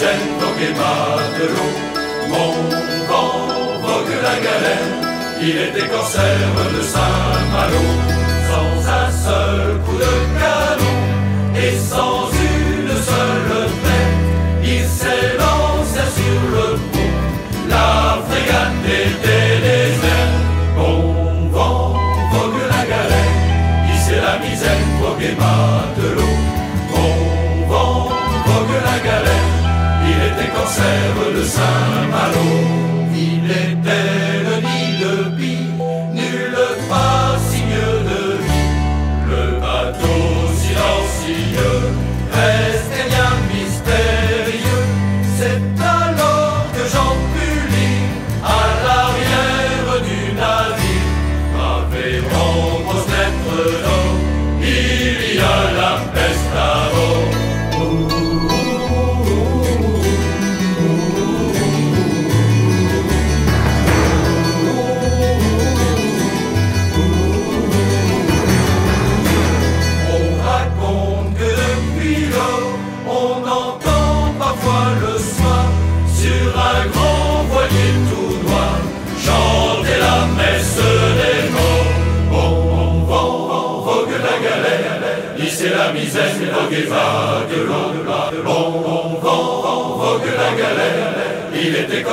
la 0.00 0.12
misaine, 0.12 0.38
vogue 0.40 0.62
et 0.62 0.74
matelot. 0.74 1.74
Bon 2.30 2.54
vent, 3.08 3.40
vogue 3.82 4.16
la 4.22 4.36
galère, 4.46 4.88
il 5.40 5.56
était 5.56 5.88
corsaire 5.88 6.54
de 6.76 6.82
Saint-Malo, 6.82 7.84
sans 8.48 8.78
un 8.90 9.10
seul 9.10 9.78
coup 9.84 9.96
de 9.96 10.14
canon 10.40 10.98
et 11.56 11.74
sans 11.78 12.20
une 12.30 12.94
seule 13.10 13.66
tête, 13.84 14.18
il 14.62 14.84
s'élança 14.84 16.04
sur 16.16 16.40
le 16.54 16.68
pont, 16.92 17.16
la 17.68 18.18
frégate 18.28 18.86
était 18.86 19.47
corsaire 30.68 31.32
de 31.34 31.42
Saint-Malo. 31.42 32.50
Il 33.14 33.50
était 33.50 34.44
le 34.48 34.56
nid 34.66 34.90
de 35.02 35.14
pie, 35.36 35.68
nul 36.12 36.56
pas 36.90 37.36
signe 37.48 37.84
de 38.10 38.22
vie. 38.44 38.74
Le 39.30 39.60
bateau 39.62 40.20
silencieux 40.60 41.77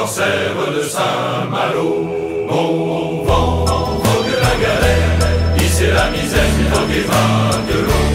corsaire 0.05 0.71
de 0.71 0.83
Saint-Malo. 0.83 2.45
Bon 2.47 3.23
vent, 3.23 3.65
vogue 3.65 4.35
la 4.39 4.55
galère, 4.63 5.57
ici 5.57 5.85
la 5.87 6.11
misère, 6.11 6.43
vogue 6.71 6.95
et 6.95 7.01
vague 7.01 7.87
l'eau. 7.87 8.14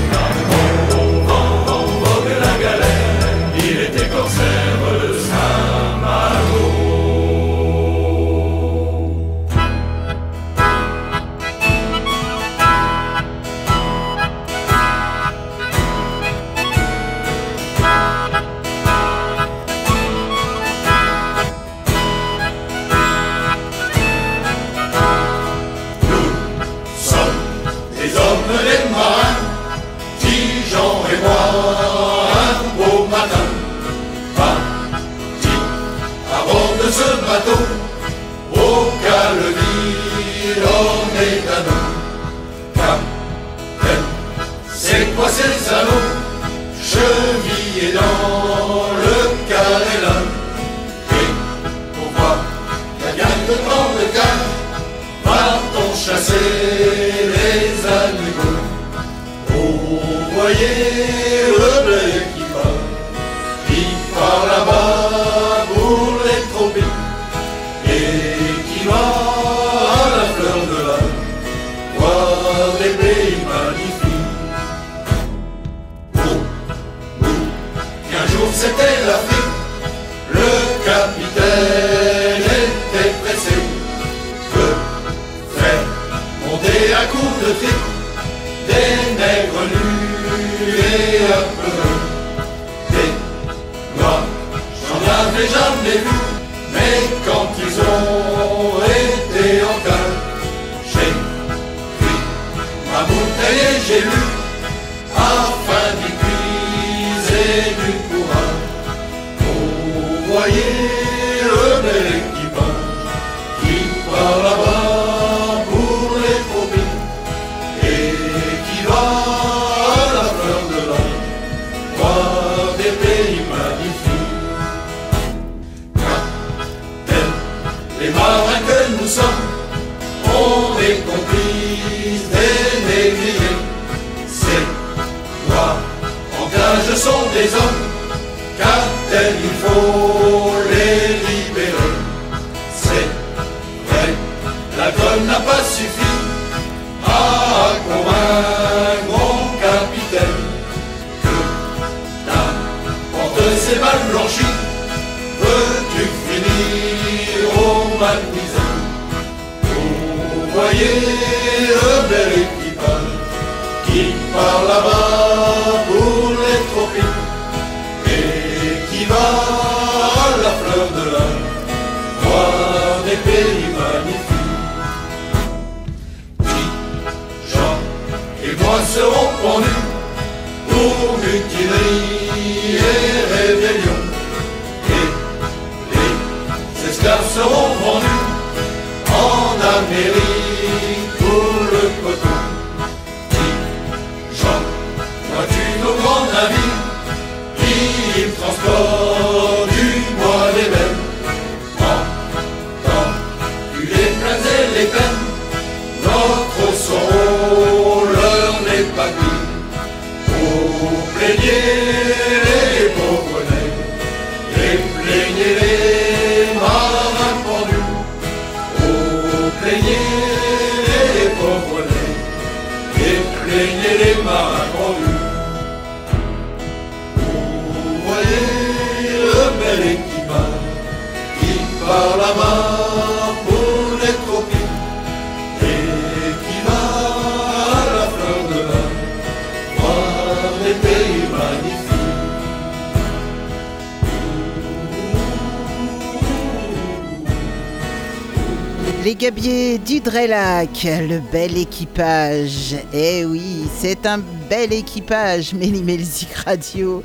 le 250.85 251.21
bel 251.31 251.59
équipage. 251.59 252.75
Eh 252.95 253.27
oui, 253.27 253.67
c'est 253.79 254.07
un 254.07 254.19
bel 254.49 254.73
équipage, 254.73 255.53
Mélimelzik 255.53 256.33
Radio. 256.33 257.03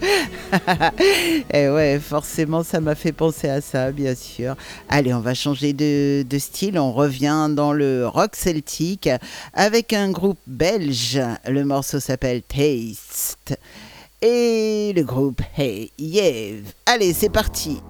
eh 1.53 1.69
ouais, 1.69 1.99
forcément, 1.99 2.63
ça 2.63 2.79
m'a 2.79 2.95
fait 2.95 3.11
penser 3.11 3.49
à 3.49 3.59
ça, 3.59 3.91
bien 3.91 4.15
sûr. 4.15 4.55
Allez, 4.87 5.13
on 5.13 5.19
va 5.19 5.33
changer 5.33 5.73
de, 5.73 6.23
de 6.23 6.39
style. 6.39 6.79
On 6.79 6.93
revient 6.93 7.49
dans 7.51 7.73
le 7.73 8.07
rock 8.07 8.37
celtique 8.37 9.09
avec 9.53 9.91
un 9.91 10.09
groupe 10.09 10.39
belge. 10.47 11.19
Le 11.45 11.65
morceau 11.65 11.99
s'appelle 11.99 12.43
Taste. 12.43 13.57
Et 14.21 14.93
le 14.95 15.03
groupe 15.03 15.41
Hey 15.57 15.91
Yev. 15.97 16.63
Allez, 16.85 17.11
c'est 17.11 17.29
parti. 17.29 17.81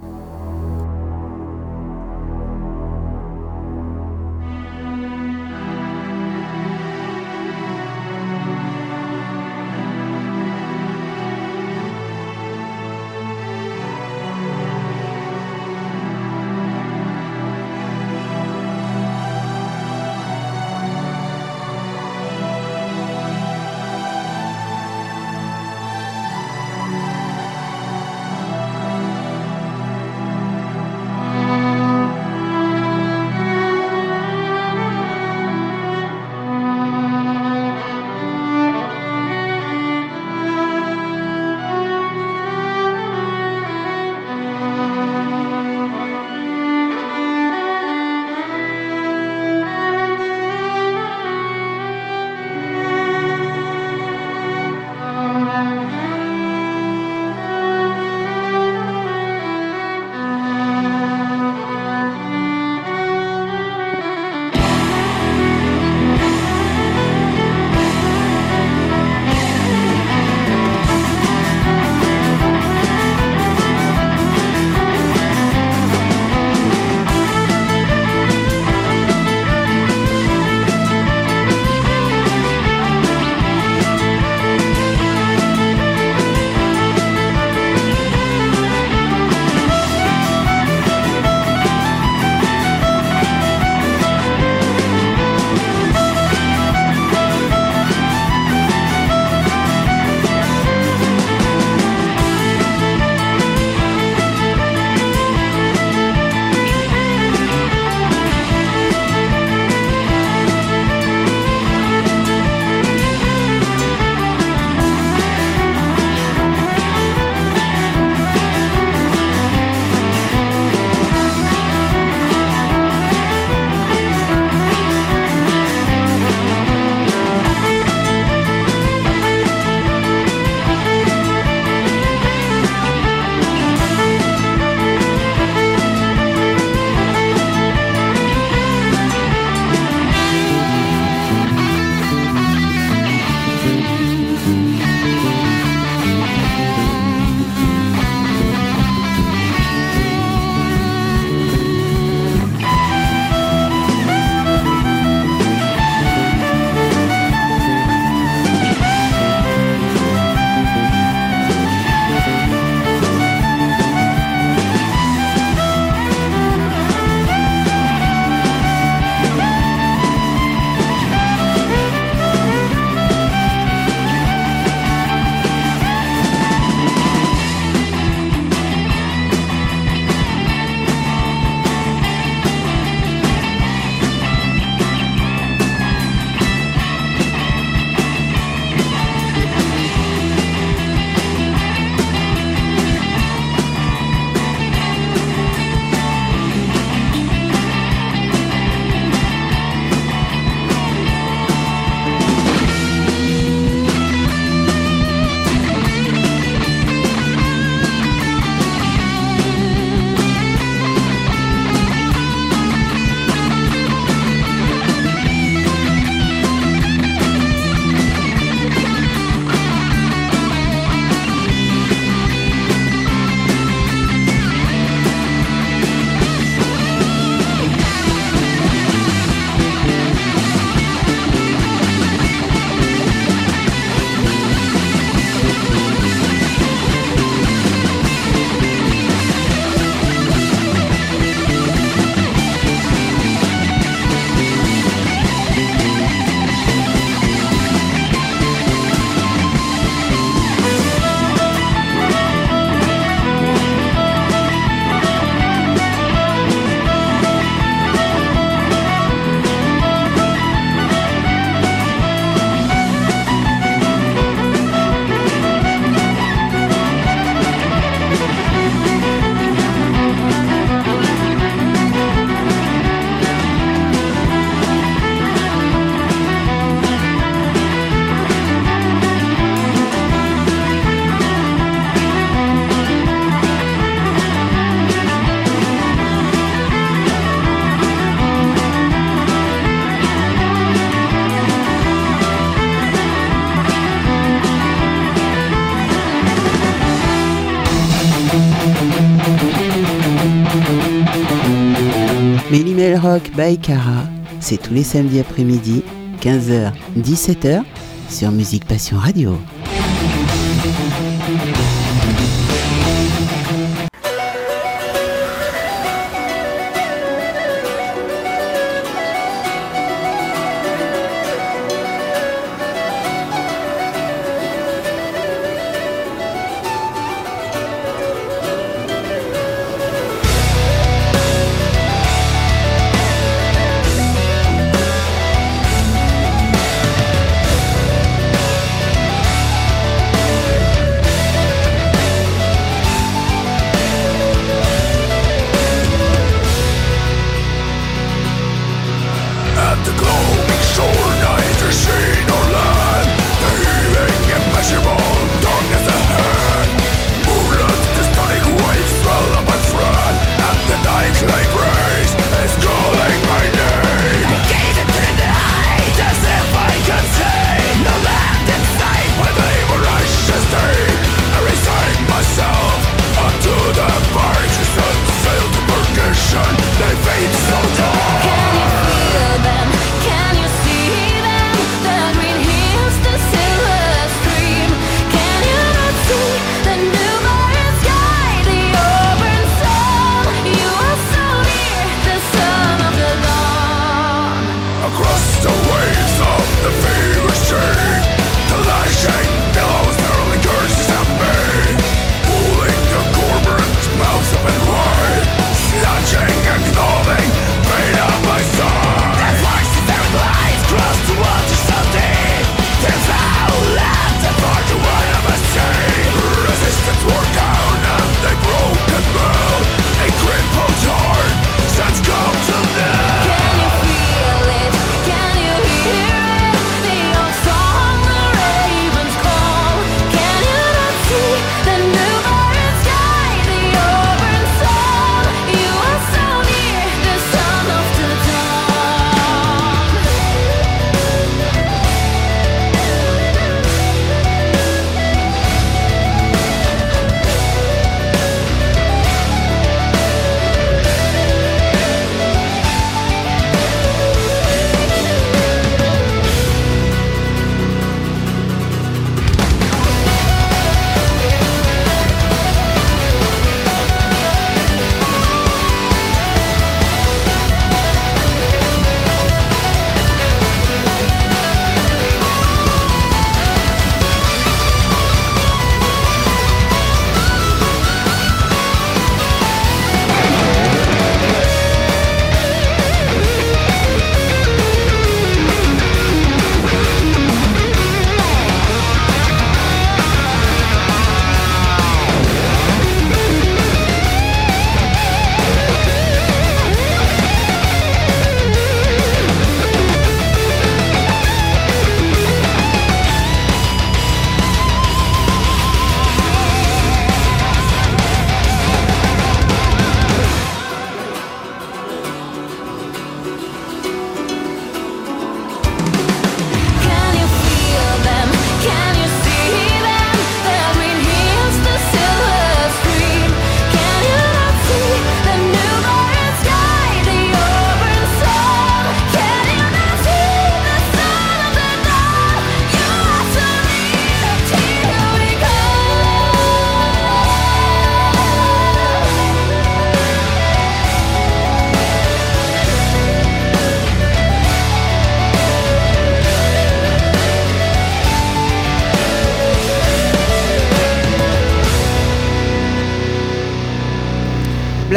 Channel 302.85 302.99
Rock 302.99 303.31
by 303.35 303.57
Cara, 303.57 304.03
c'est 304.39 304.61
tous 304.61 304.71
les 304.71 304.83
samedis 304.83 305.19
après-midi, 305.19 305.81
15h-17h, 306.21 307.63
sur 308.09 308.29
Musique 308.31 308.65
Passion 308.65 308.99
Radio. 308.99 309.39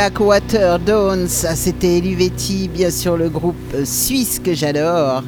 Blackwater 0.09 0.79
Dawns, 0.79 1.29
ça 1.29 1.51
ah, 1.51 1.55
c'était 1.55 2.01
Luvetti, 2.01 2.67
bien 2.69 2.91
sûr 2.91 3.19
le 3.19 3.29
groupe 3.29 3.85
suisse 3.85 4.41
que 4.43 4.55
j'adore, 4.55 5.23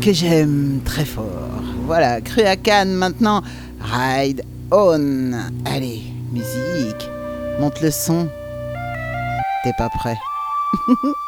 que 0.00 0.10
j'aime 0.10 0.80
très 0.86 1.04
fort. 1.04 1.60
Voilà, 1.84 2.22
cru 2.22 2.40
à 2.40 2.56
Cannes 2.56 2.94
maintenant, 2.94 3.42
ride 3.78 4.42
on. 4.70 5.32
Allez, 5.66 6.00
musique, 6.32 7.10
monte 7.60 7.82
le 7.82 7.90
son. 7.90 8.26
T'es 9.64 9.72
pas 9.76 9.90
prêt 9.90 10.16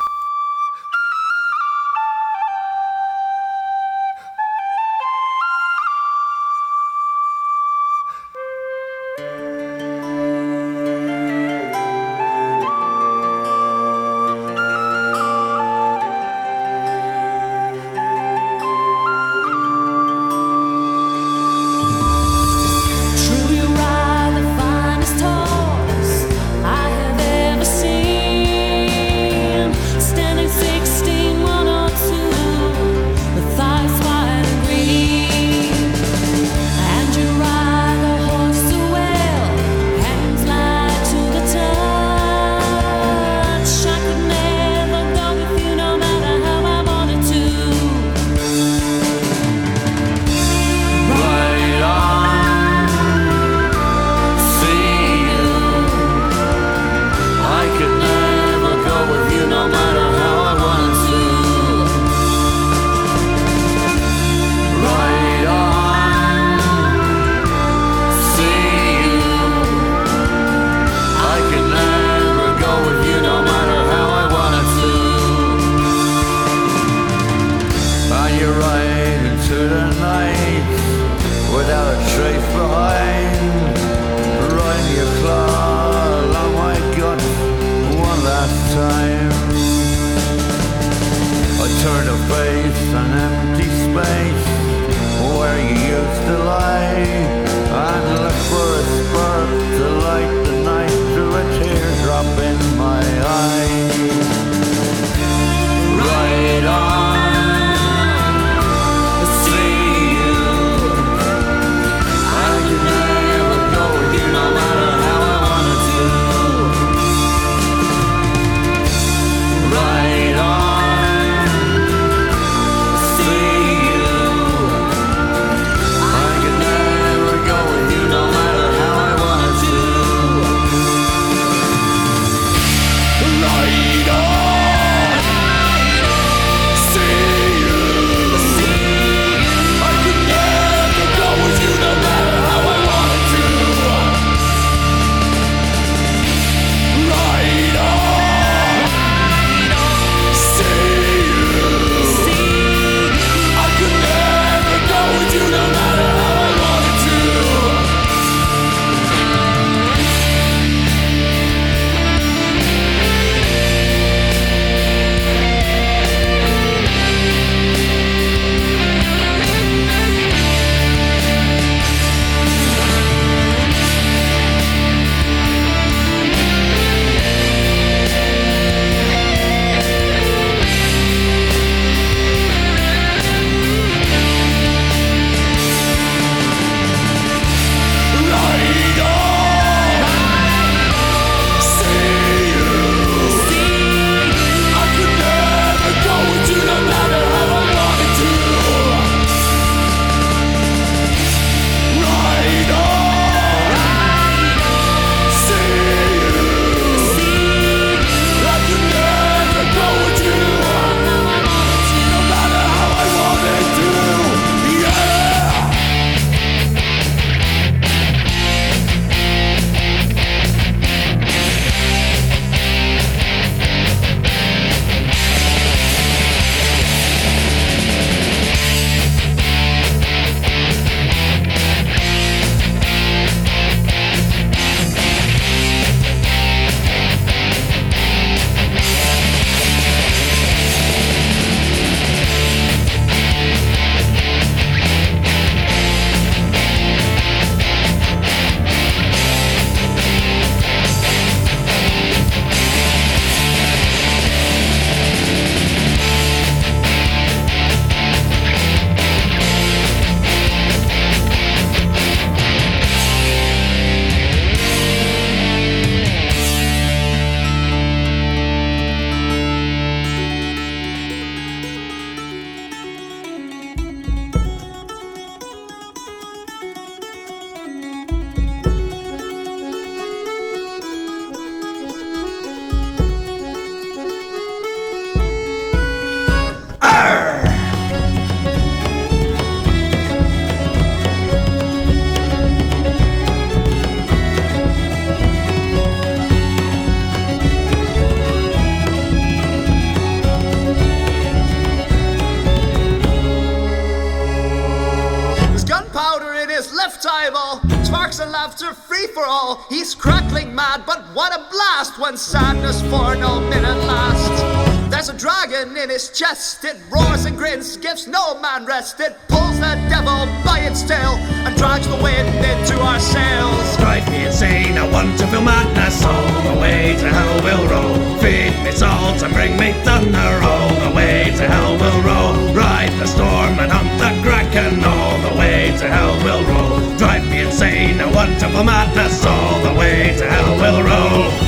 no 318.35 318.41
man 318.41 318.67
rest. 318.67 319.01
It 319.01 319.17
pulls 319.29 319.59
the 319.59 319.75
devil 319.89 320.27
by 320.45 320.61
its 320.61 320.83
tail 320.83 321.15
and 321.47 321.57
drags 321.57 321.89
the 321.89 321.97
wind 321.97 322.29
into 322.29 322.79
our 322.81 323.01
sails. 323.01 323.77
Drive 323.79 324.07
me 324.11 324.27
insane, 324.27 324.77
I 324.77 324.87
want 324.93 325.19
to 325.19 325.27
feel 325.29 325.41
madness 325.41 326.05
All 326.05 326.43
the 326.43 326.61
way 326.61 326.95
to 326.99 327.09
hell 327.09 327.37
we'll 327.45 327.67
roll 327.73 327.97
Feed 328.19 328.53
me 328.65 328.73
salt 328.73 329.23
and 329.23 329.33
bring 329.33 329.57
me 329.57 329.73
thunder 329.85 330.31
All 330.43 330.69
the 330.85 330.93
way 330.95 331.33
to 331.39 331.45
hell 331.53 331.73
we'll 331.81 332.03
roll 332.03 332.55
Ride 332.55 332.93
the 333.01 333.07
storm 333.07 333.55
and 333.63 333.71
hunt 333.73 333.93
the 334.03 334.11
kraken 334.25 334.85
All 334.85 335.17
the 335.27 335.35
way 335.39 335.73
to 335.79 335.87
hell 335.89 336.15
we'll 336.25 336.45
roll 336.53 336.99
Drive 336.99 337.25
me 337.31 337.41
insane, 337.41 338.01
I 338.01 338.13
want 338.13 338.39
to 338.41 338.49
feel 338.49 338.65
madness 338.65 339.25
All 339.25 339.61
the 339.63 339.75
way 339.79 340.15
to 340.19 340.25
hell 340.29 340.57
we'll 340.61 340.83
roll 340.83 341.48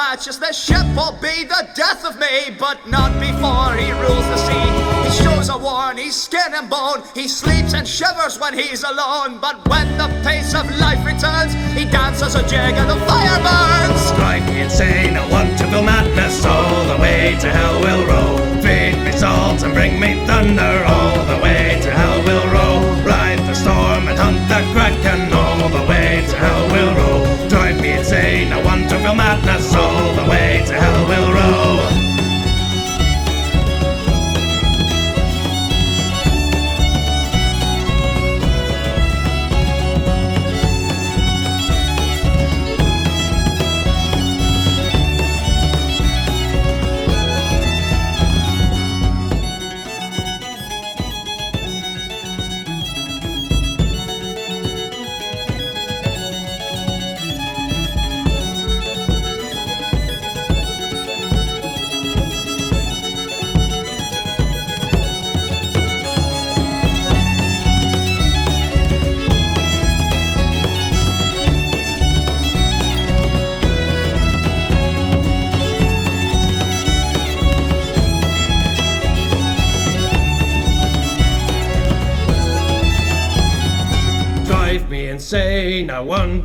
The 0.00 0.52
ship 0.54 0.86
will 0.96 1.12
be 1.20 1.44
the 1.44 1.68
death 1.74 2.06
of 2.06 2.18
me, 2.18 2.56
but 2.58 2.88
not 2.88 3.12
before 3.20 3.76
he 3.76 3.92
rules 4.00 4.26
the 4.32 4.36
sea. 4.38 4.70
His 5.04 5.16
shoes 5.20 5.50
are 5.50 5.58
worn, 5.58 5.98
he's 5.98 6.16
skin 6.16 6.54
and 6.54 6.70
bone. 6.70 7.02
He 7.14 7.28
sleeps 7.28 7.74
and 7.74 7.86
shivers 7.86 8.40
when 8.40 8.56
he's 8.56 8.82
alone, 8.82 9.38
but 9.40 9.68
when 9.68 9.86
the 9.98 10.08
pace 10.24 10.54
of 10.54 10.64
life 10.80 11.04
returns, 11.04 11.52
he 11.76 11.84
dances 11.84 12.34
a 12.34 12.42
jig 12.48 12.74
and 12.80 12.88
the 12.88 12.96
fire 13.04 13.38
burns. 13.44 14.10
Drive 14.16 14.46
me 14.48 14.62
insane, 14.62 15.16
I 15.16 15.30
want 15.30 15.58
to 15.58 15.66
feel 15.68 15.82
madness. 15.82 16.44
All 16.46 16.84
the 16.88 16.96
way 17.00 17.36
to 17.38 17.50
hell 17.50 17.78
we'll 17.80 18.06
roll. 18.08 18.38
Feed 18.64 19.04
me 19.04 19.12
salt 19.12 19.62
and 19.62 19.74
bring 19.74 20.00
me 20.00 20.26
thunder. 20.26 20.82
All 20.88 21.24
the 21.26 21.42
way 21.42 21.78
to 21.82 21.90
hell 21.90 22.24
we'll 22.24 22.48
roll. 22.48 22.80
Ride 23.04 23.38
the 23.40 23.54
storm 23.54 24.08
and 24.08 24.18
hunt 24.18 24.40
the 24.48 24.64
kraken. 24.72 25.32
All 25.32 25.68
the 25.68 25.86
way 25.86 26.24
to 26.26 26.36
hell 26.36 26.66
we'll 26.72 26.94
roll. 26.96 27.48
Drive 27.48 27.80
me 27.80 27.92
insane, 27.92 28.52
I 28.52 28.62
want 28.64 28.88
to 28.90 28.98
feel 28.98 29.14
madness 29.14 29.74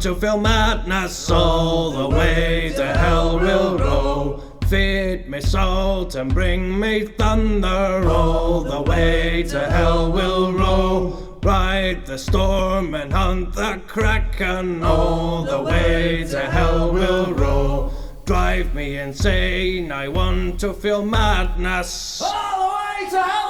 to 0.02 0.16
feel 0.16 0.40
madness 0.40 1.30
all 1.32 1.92
the 1.92 2.10
way 2.10 2.74
to 2.76 2.86
hell 2.86 3.40
will 3.40 3.78
roll. 3.78 4.44
Feed 4.68 5.30
me 5.30 5.42
salt 5.42 6.16
and 6.16 6.34
bring 6.34 6.80
me 6.80 7.06
thunder 7.06 8.08
all 8.10 8.62
the 8.62 8.82
way 8.82 9.44
to 9.44 9.60
hell 9.60 10.12
will 10.12 10.52
roll. 10.54 11.40
Ride 11.44 12.06
the 12.06 12.18
storm 12.18 12.96
and 12.96 13.14
hunt 13.14 13.54
the 13.54 13.82
kraken 13.88 14.84
all 14.84 15.44
the 15.44 15.62
way 15.62 16.26
to 16.30 16.40
hell 16.40 16.92
will 16.92 17.34
roll. 17.34 17.94
Drive 18.26 18.74
me 18.74 18.98
insane. 18.98 19.92
I 19.92 20.08
want 20.08 20.60
to 20.62 20.74
feel 20.74 21.06
madness. 21.06 22.22
All 22.22 22.60
the 22.60 22.76
way 22.76 23.10
to 23.12 23.22
hell 23.22 23.45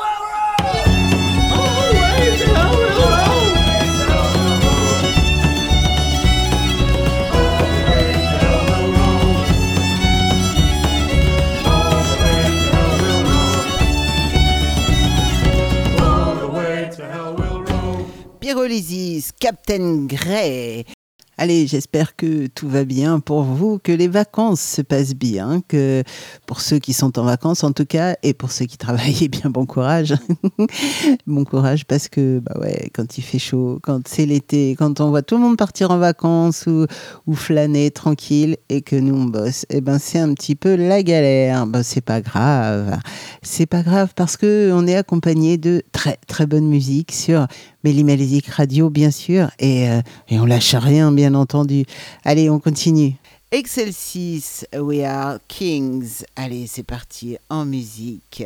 Captain 19.40 20.06
Grey. 20.06 20.86
Allez, 21.38 21.68
j'espère 21.68 22.16
que 22.16 22.48
tout 22.48 22.70
va 22.70 22.86
bien 22.86 23.20
pour 23.20 23.44
vous, 23.44 23.78
que 23.78 23.92
les 23.92 24.08
vacances 24.08 24.62
se 24.62 24.82
passent 24.82 25.16
bien, 25.16 25.60
que 25.68 26.02
pour 26.46 26.62
ceux 26.62 26.80
qui 26.80 26.94
sont 26.94 27.20
en 27.20 27.26
vacances 27.26 27.66
en 27.66 27.74
tout 27.74 27.86
cas, 27.86 28.16
et 28.24 28.34
pour 28.34 28.54
ceux 28.54 28.66
qui 28.66 28.78
travaillent, 28.78 29.18
eh 29.22 29.28
bien 29.28 29.50
bon 29.50 29.66
courage. 29.66 30.14
bon 31.28 31.44
courage 31.44 31.86
parce 31.86 32.08
que 32.08 32.40
bah 32.40 32.58
ouais, 32.62 32.90
quand 32.94 33.18
il 33.18 33.22
fait 33.22 33.40
chaud, 33.40 33.80
quand 33.84 34.08
c'est 34.08 34.26
l'été, 34.26 34.78
quand 34.80 35.02
on 35.02 35.10
voit 35.10 35.24
tout 35.24 35.36
le 35.36 35.42
monde 35.42 35.58
partir 35.58 35.92
en 35.92 35.98
vacances 35.98 36.68
ou, 36.68 36.86
ou 37.28 37.36
flâner 37.36 37.92
tranquille 37.92 38.56
et 38.70 38.82
que 38.82 38.96
nous 38.96 39.16
on 39.16 39.26
bosse, 39.26 39.66
eh 39.70 39.82
ben 39.82 40.00
c'est 40.00 40.20
un 40.20 40.34
petit 40.36 40.56
peu 40.56 40.76
la 40.76 41.04
galère. 41.04 41.68
Ben 41.68 41.84
c'est 41.84 42.00
pas 42.00 42.22
grave, 42.22 42.98
c'est 43.42 43.66
pas 43.66 43.84
grave 43.84 44.14
parce 44.16 44.38
que 44.38 44.72
on 44.72 44.88
est 44.88 44.96
accompagné 44.96 45.58
de 45.58 45.84
très 45.92 46.18
très 46.28 46.46
bonne 46.46 46.68
musique 46.68 47.12
sur 47.12 47.46
Mélimelzik 47.86 48.48
Radio 48.48 48.90
bien 48.90 49.12
sûr 49.12 49.52
et, 49.60 49.88
euh, 49.88 50.02
et 50.28 50.40
on 50.40 50.45
lâche 50.45 50.74
rien 50.74 51.12
bien 51.12 51.36
entendu. 51.36 51.86
Allez, 52.24 52.49
on 52.49 52.60
continue. 52.60 53.14
Excel 53.52 53.94
6, 53.94 54.66
We 54.76 55.03
Are 55.03 55.38
Kings. 55.48 56.24
Allez, 56.36 56.66
c'est 56.66 56.82
parti 56.82 57.38
en 57.48 57.64
musique. 57.64 58.44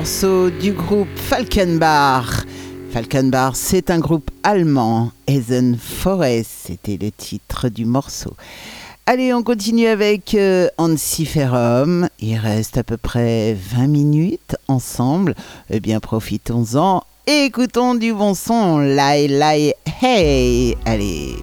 Morceau 0.00 0.48
du 0.48 0.72
groupe 0.72 1.14
Falkenbach. 1.14 2.46
Falkenbach, 2.90 3.52
c'est 3.54 3.90
un 3.90 3.98
groupe 3.98 4.30
allemand. 4.42 5.12
Eisen 5.26 5.76
Forest, 5.76 6.50
c'était 6.68 6.96
le 6.98 7.10
titre 7.10 7.68
du 7.68 7.84
morceau. 7.84 8.32
Allez, 9.04 9.34
on 9.34 9.42
continue 9.42 9.88
avec 9.88 10.34
euh. 10.34 10.68
Il 12.18 12.36
reste 12.38 12.78
à 12.78 12.82
peu 12.82 12.96
près 12.96 13.52
20 13.52 13.88
minutes 13.88 14.56
ensemble. 14.68 15.34
Eh 15.68 15.80
bien, 15.80 16.00
profitons-en. 16.00 17.02
Écoutons 17.26 17.94
du 17.94 18.14
bon 18.14 18.32
son. 18.32 18.78
Lai, 18.78 19.28
lai, 19.28 19.74
hey. 20.00 20.78
Allez. 20.86 21.34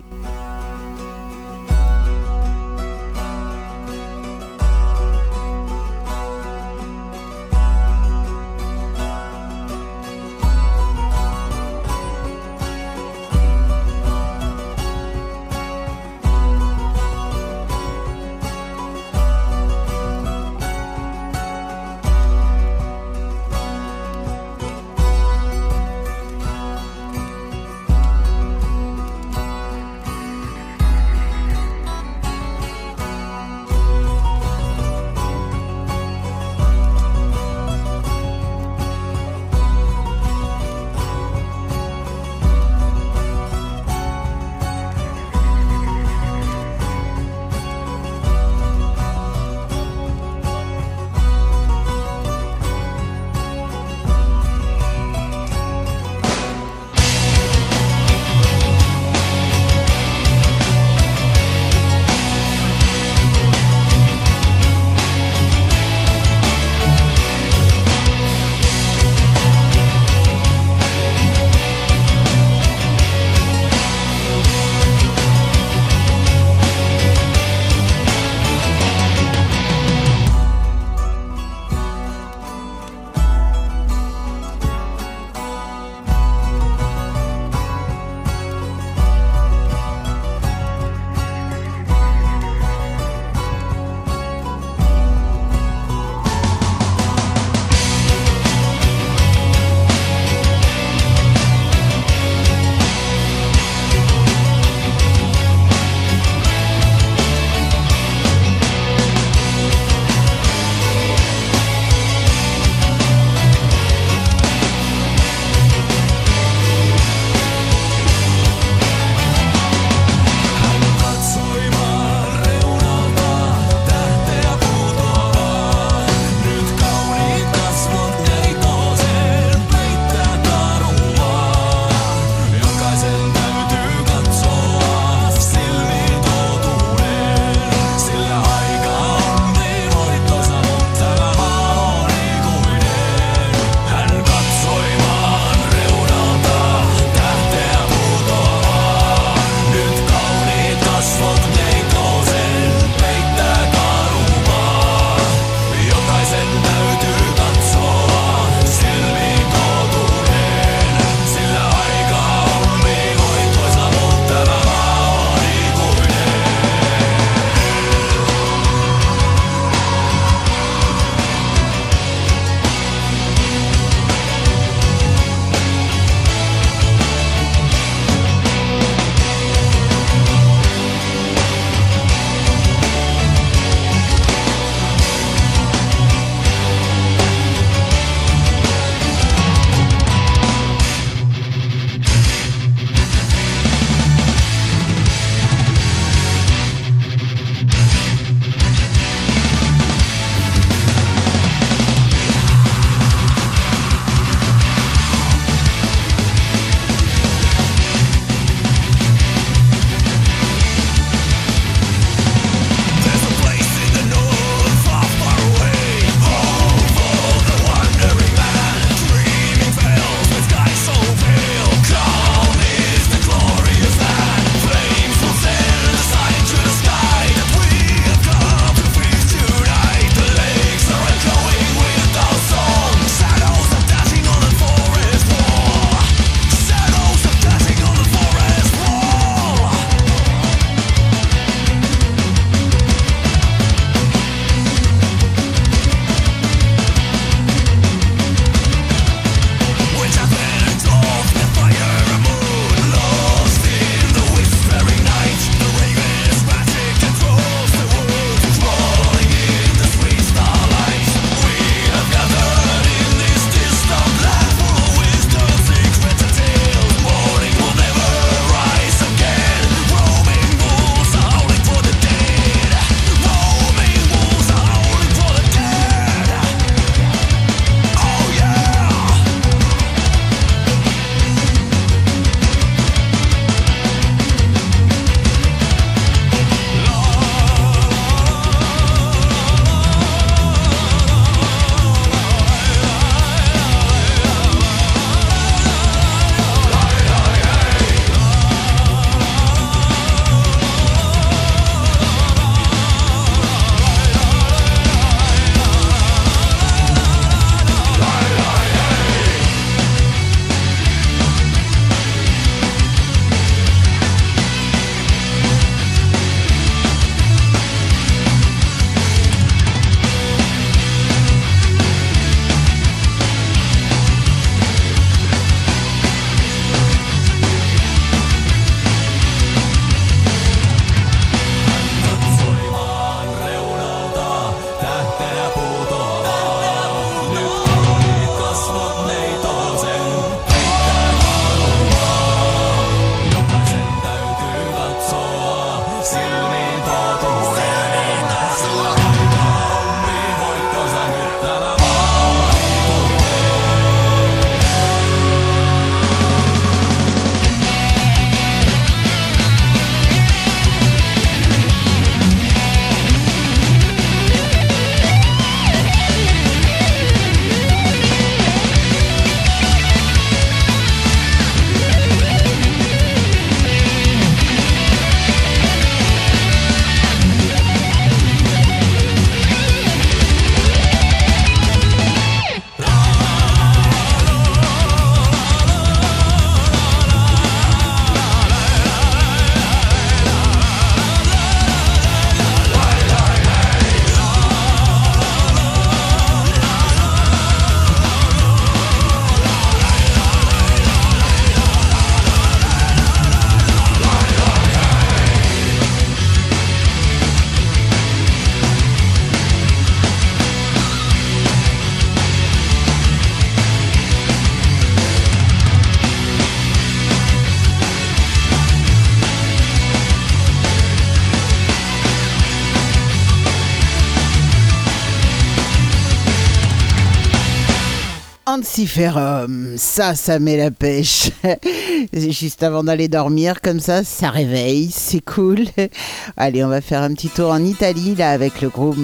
Lanciferum, 428.78 429.76
ça, 429.76 430.14
ça 430.14 430.38
met 430.38 430.56
la 430.56 430.70
pêche. 430.70 431.32
Juste 432.14 432.62
avant 432.62 432.84
d'aller 432.84 433.08
dormir, 433.08 433.60
comme 433.60 433.80
ça, 433.80 434.04
ça 434.04 434.30
réveille, 434.30 434.92
c'est 434.92 435.22
cool. 435.22 435.66
Allez, 436.38 436.64
on 436.64 436.68
va 436.68 436.82
faire 436.82 437.02
un 437.02 437.12
petit 437.16 437.30
tour 437.30 437.50
en 437.50 437.64
Italie, 437.64 438.14
là, 438.14 438.30
avec 438.30 438.62
le 438.62 438.70
groupe 438.70 438.98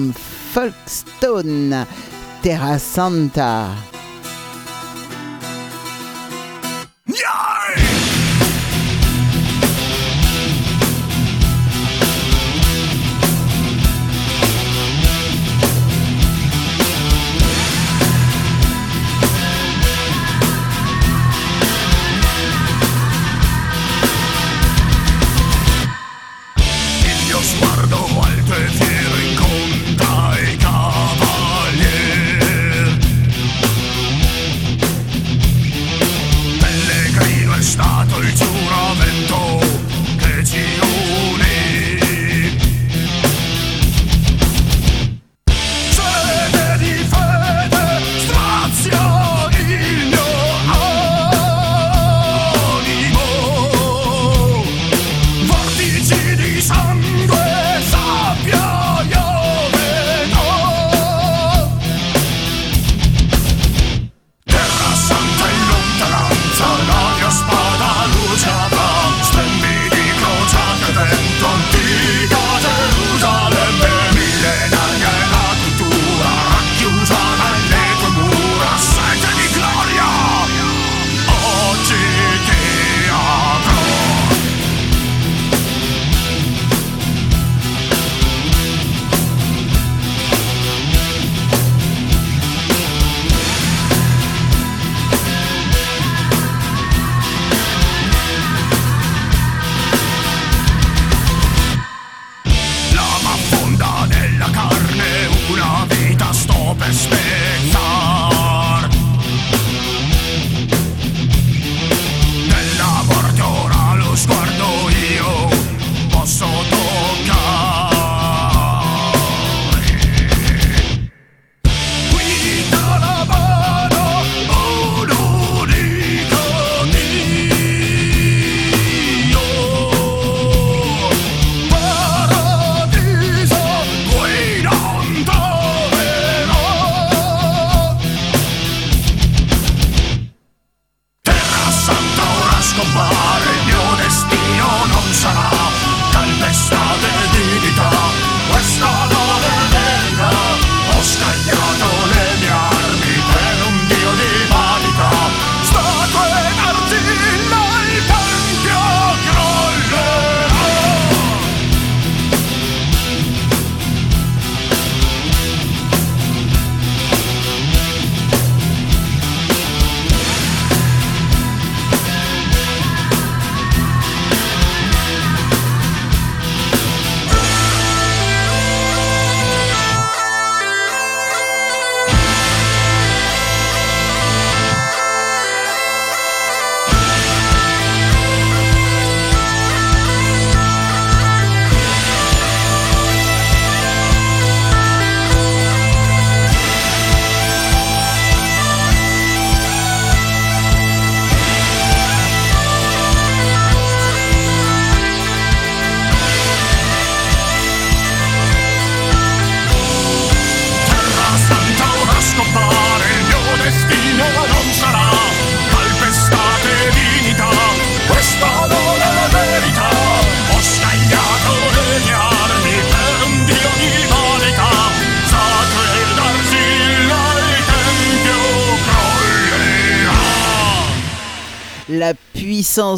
Folkstone, 0.52 1.86
Terra 2.40 2.78
Santa. 2.78 3.66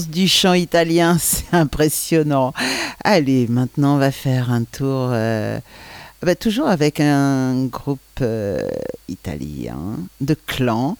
Du 0.08 0.26
chant 0.26 0.54
italien, 0.54 1.18
c'est 1.20 1.52
impressionnant. 1.52 2.54
Allez, 3.04 3.46
maintenant 3.46 3.96
on 3.96 3.98
va 3.98 4.10
faire 4.10 4.50
un 4.50 4.64
tour, 4.64 5.10
euh, 5.12 5.58
bah, 6.22 6.34
toujours 6.34 6.68
avec 6.68 6.98
un 6.98 7.66
groupe 7.66 8.00
euh, 8.22 8.58
italien 9.08 9.98
de 10.22 10.34
clan. 10.46 10.96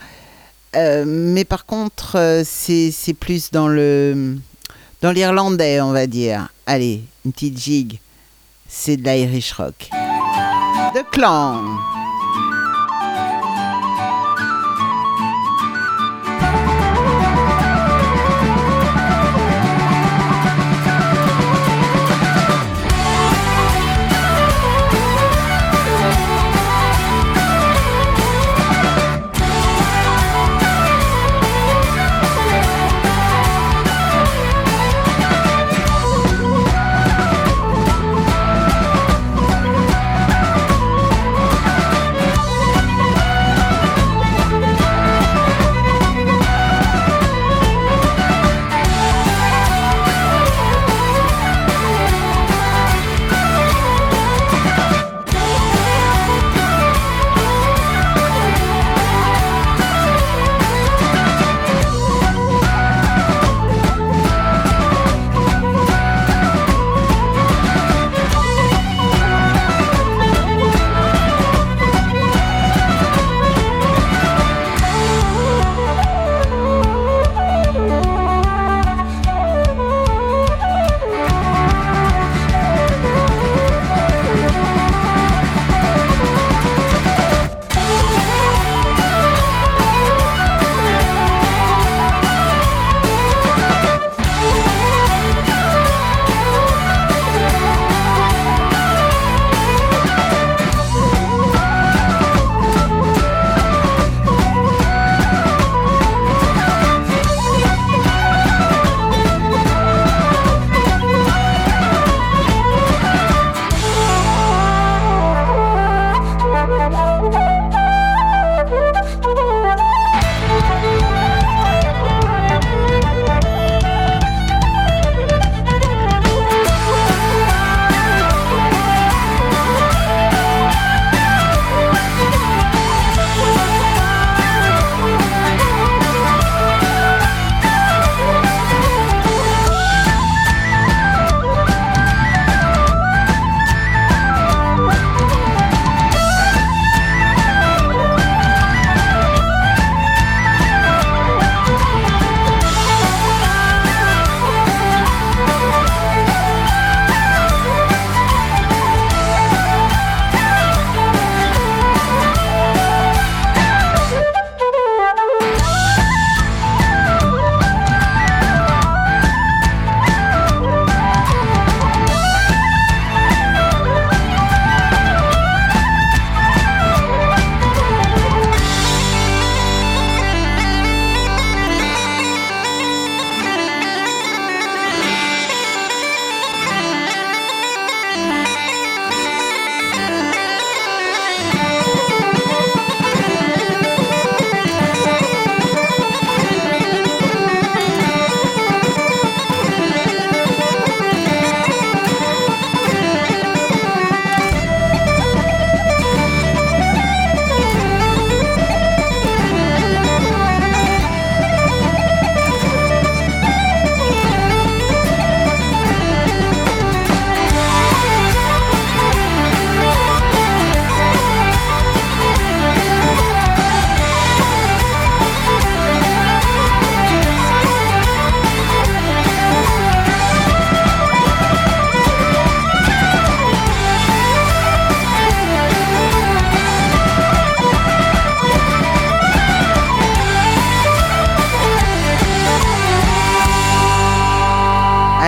Euh, 0.74 1.04
mais 1.06 1.44
par 1.44 1.64
contre, 1.64 2.42
c'est 2.44 3.16
plus 3.18 3.50
dans 3.50 3.68
le 3.68 4.36
dans 5.00 5.12
l'irlandais, 5.12 5.80
on 5.80 5.92
va 5.92 6.06
dire. 6.06 6.48
Allez, 6.66 7.02
une 7.24 7.32
petite 7.32 7.58
gigue. 7.58 7.98
C'est 8.68 8.98
de 8.98 9.04
l'Irish 9.04 9.52
rock. 9.52 9.88
De 10.94 11.10
clan. 11.10 11.62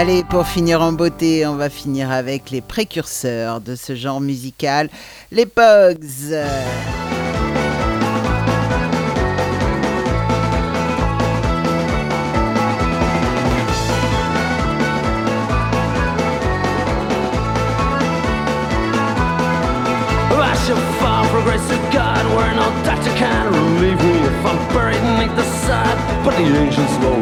Allez, 0.09 0.25
pour 0.25 0.47
finir 0.47 0.81
en 0.81 0.93
beauté, 0.93 1.47
on 1.47 1.57
va 1.57 1.69
finir 1.69 2.11
avec 2.11 2.51
les 2.51 2.63
précurseurs 2.63 3.61
de 3.61 3.75
ce 3.75 3.95
genre 3.95 4.23
musical, 4.23 4.89
les 5.31 5.45
Pogs. 5.45 6.33
Grace 21.45 21.71
of 21.71 21.93
God 21.93 22.27
Where 22.37 22.55
no 22.55 22.67
doctor 22.85 23.11
can 23.17 23.47
relieve 23.53 24.03
me 24.03 24.19
If 24.27 24.45
I'm 24.45 24.59
buried 24.75 25.01
beneath 25.01 25.35
the 25.37 25.45
sod 25.65 25.97
But 26.25 26.37
the 26.37 26.45
angels 26.45 26.99
will 26.99 27.18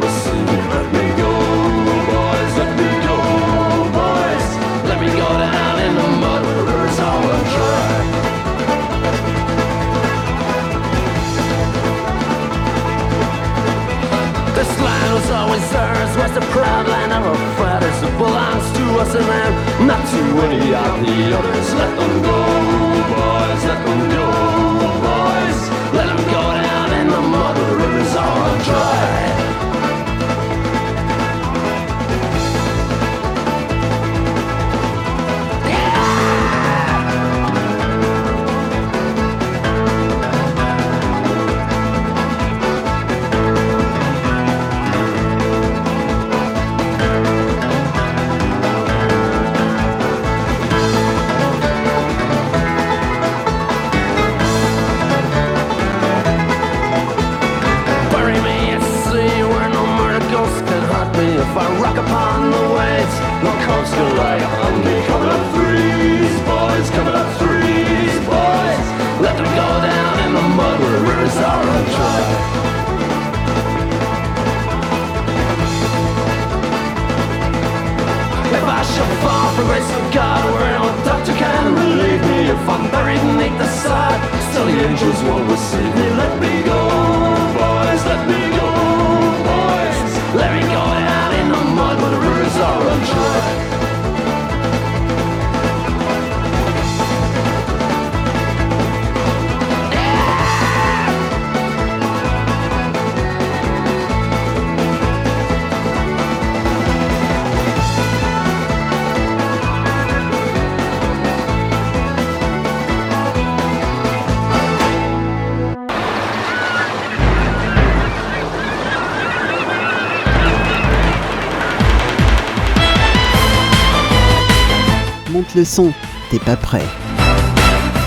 le 125.56 125.64
son, 125.64 125.92
t'es 126.30 126.38
pas 126.38 126.56
prêt. 126.56 126.84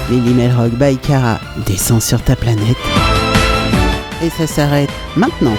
Lily 0.09 0.33
Melrock 0.33 0.71
by 0.73 0.97
Cara 0.97 1.39
descend 1.65 2.01
sur 2.01 2.21
ta 2.21 2.35
planète. 2.35 2.77
Et 4.23 4.29
ça 4.29 4.45
s'arrête 4.45 4.89
maintenant. 5.15 5.55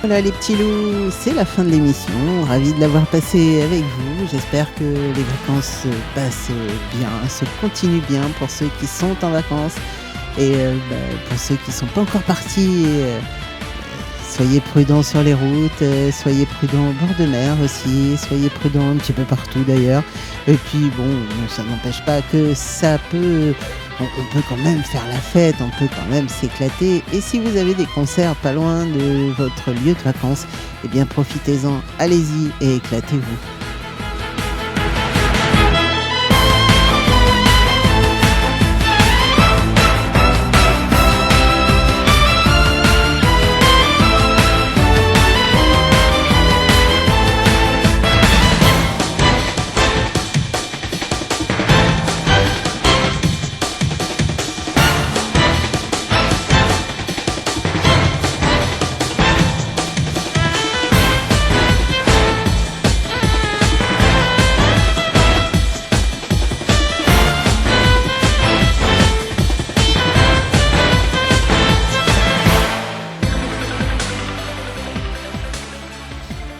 Voilà 0.00 0.20
les 0.20 0.32
petits 0.32 0.56
loups, 0.56 1.10
c'est 1.10 1.32
la 1.32 1.44
fin 1.44 1.62
de 1.62 1.70
l'émission. 1.70 2.12
Ravi 2.48 2.72
de 2.74 2.80
l'avoir 2.80 3.06
passé 3.06 3.62
avec 3.62 3.82
vous. 3.82 4.26
J'espère 4.30 4.74
que 4.74 4.84
les 4.84 5.22
vacances 5.22 5.84
se 5.84 5.88
passent 6.14 6.50
bien, 6.98 7.08
se 7.28 7.44
continuent 7.60 8.02
bien 8.08 8.22
pour 8.38 8.50
ceux 8.50 8.68
qui 8.80 8.86
sont 8.86 9.16
en 9.22 9.30
vacances. 9.30 9.76
Et 10.38 10.52
euh, 10.56 10.74
bah, 10.90 10.96
pour 11.28 11.38
ceux 11.38 11.56
qui 11.56 11.72
sont 11.72 11.86
pas 11.86 12.00
encore 12.00 12.22
partis, 12.22 12.84
euh, 12.86 13.20
soyez 14.28 14.60
prudents 14.60 15.02
sur 15.02 15.22
les 15.22 15.34
routes, 15.34 15.82
euh, 15.82 16.10
soyez 16.10 16.44
prudents 16.46 16.88
au 16.88 16.92
bord 16.92 17.14
de 17.18 17.26
mer 17.26 17.54
aussi, 17.62 18.16
soyez 18.16 18.48
prudents 18.48 18.90
un 18.90 18.96
petit 18.96 19.12
peu 19.12 19.22
partout 19.22 19.62
d'ailleurs. 19.66 20.02
Et 20.48 20.54
puis 20.54 20.90
bon, 20.96 21.08
ça 21.48 21.62
n'empêche 21.62 22.04
pas 22.04 22.20
que 22.20 22.52
ça 22.54 22.98
peut, 23.10 23.54
on 24.00 24.34
peut 24.34 24.42
quand 24.48 24.56
même 24.56 24.82
faire 24.82 25.06
la 25.06 25.18
fête, 25.18 25.56
on 25.60 25.70
peut 25.78 25.88
quand 25.94 26.10
même 26.10 26.28
s'éclater. 26.28 27.04
Et 27.12 27.20
si 27.20 27.38
vous 27.38 27.56
avez 27.56 27.74
des 27.74 27.86
concerts 27.86 28.34
pas 28.36 28.52
loin 28.52 28.86
de 28.86 29.32
votre 29.38 29.70
lieu 29.70 29.94
de 29.94 30.02
vacances, 30.04 30.46
eh 30.84 30.88
bien 30.88 31.06
profitez-en, 31.06 31.80
allez-y 32.00 32.50
et 32.60 32.76
éclatez-vous. 32.76 33.63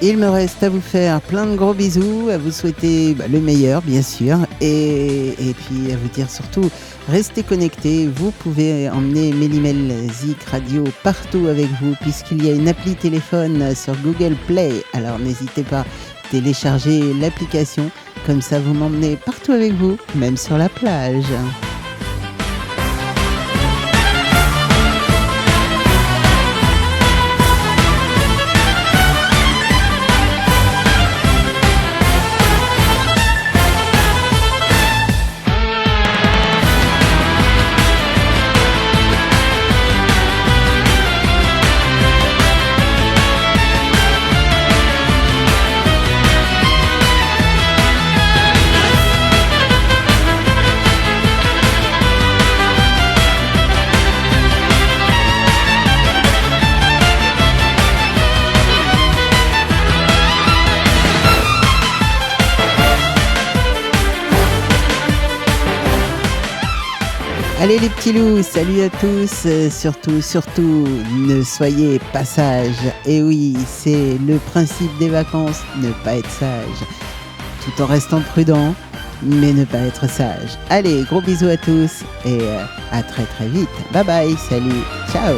Il 0.07 0.19
me 0.19 0.29
reste 0.29 0.63
à 0.63 0.69
vous 0.69 0.83
faire 0.83 1.19
plein 1.23 1.47
de 1.47 1.57
gros 1.57 1.73
bisous, 1.73 2.29
à 2.31 2.37
vous 2.37 2.51
souhaiter 2.51 3.15
bah, 3.15 3.25
le 3.27 3.41
meilleur 3.41 3.81
bien 3.81 4.03
sûr, 4.03 4.37
et, 4.61 5.33
puis 5.65 5.91
à 5.93 5.97
vous 5.97 6.09
dire 6.09 6.29
surtout, 6.29 6.69
restez 7.09 7.43
connectés, 7.43 8.07
vous 8.15 8.31
pouvez 8.31 8.91
emmener 8.91 9.33
Mélimel 9.33 10.11
Zik 10.13 10.43
Radio 10.45 10.85
partout 11.03 11.47
avec 11.47 11.69
vous, 11.81 11.95
puisqu'il 12.03 12.45
y 12.45 12.51
a 12.51 12.53
une 12.53 12.69
appli 12.69 12.97
téléphone 12.97 13.75
sur 13.75 13.97
Google 14.03 14.37
Play, 14.47 14.73
alors 14.93 15.19
n'hésitez 15.19 15.63
pas, 15.63 15.87
téléchargez 16.31 17.15
l'application, 17.15 17.91
comme 18.27 18.43
ça 18.43 18.61
vous 18.61 18.75
m'emmenez 18.75 19.17
partout 19.17 19.53
avec 19.53 19.73
vous, 19.73 19.97
même 20.17 20.37
sur 20.37 20.59
la 20.59 20.69
plage. 20.69 21.33
Allez 67.65 67.79
les 67.79 67.89
petits 67.89 68.13
loups, 68.13 68.43
salut 68.43 68.83
à 68.83 68.91
tous. 68.91 69.45
Euh, 69.47 69.71
surtout, 69.71 70.21
surtout, 70.21 70.87
ne 71.17 71.43
soyez 71.43 71.99
pas 72.13 72.23
sages. 72.23 72.93
Et 73.07 73.23
oui, 73.23 73.57
c'est 73.67 74.19
le 74.19 74.37
principe 74.37 74.91
des 74.99 75.09
vacances, 75.09 75.63
ne 75.79 75.91
pas 76.05 76.17
être 76.17 76.31
sage. 76.31 76.85
Tout 77.65 77.83
en 77.83 77.87
restant 77.87 78.21
prudent, 78.21 78.75
mais 79.23 79.55
ne 79.55 79.65
pas 79.65 79.79
être 79.79 80.07
sage. 80.11 80.59
Allez, 80.69 81.05
gros 81.05 81.23
bisous 81.23 81.49
à 81.49 81.57
tous 81.57 82.03
et 82.27 82.39
euh, 82.43 82.67
à 82.93 83.03
très 83.03 83.25
très 83.25 83.49
vite. 83.49 83.71
Bye 83.95 84.05
bye, 84.05 84.37
salut, 84.51 84.83
ciao. 85.11 85.35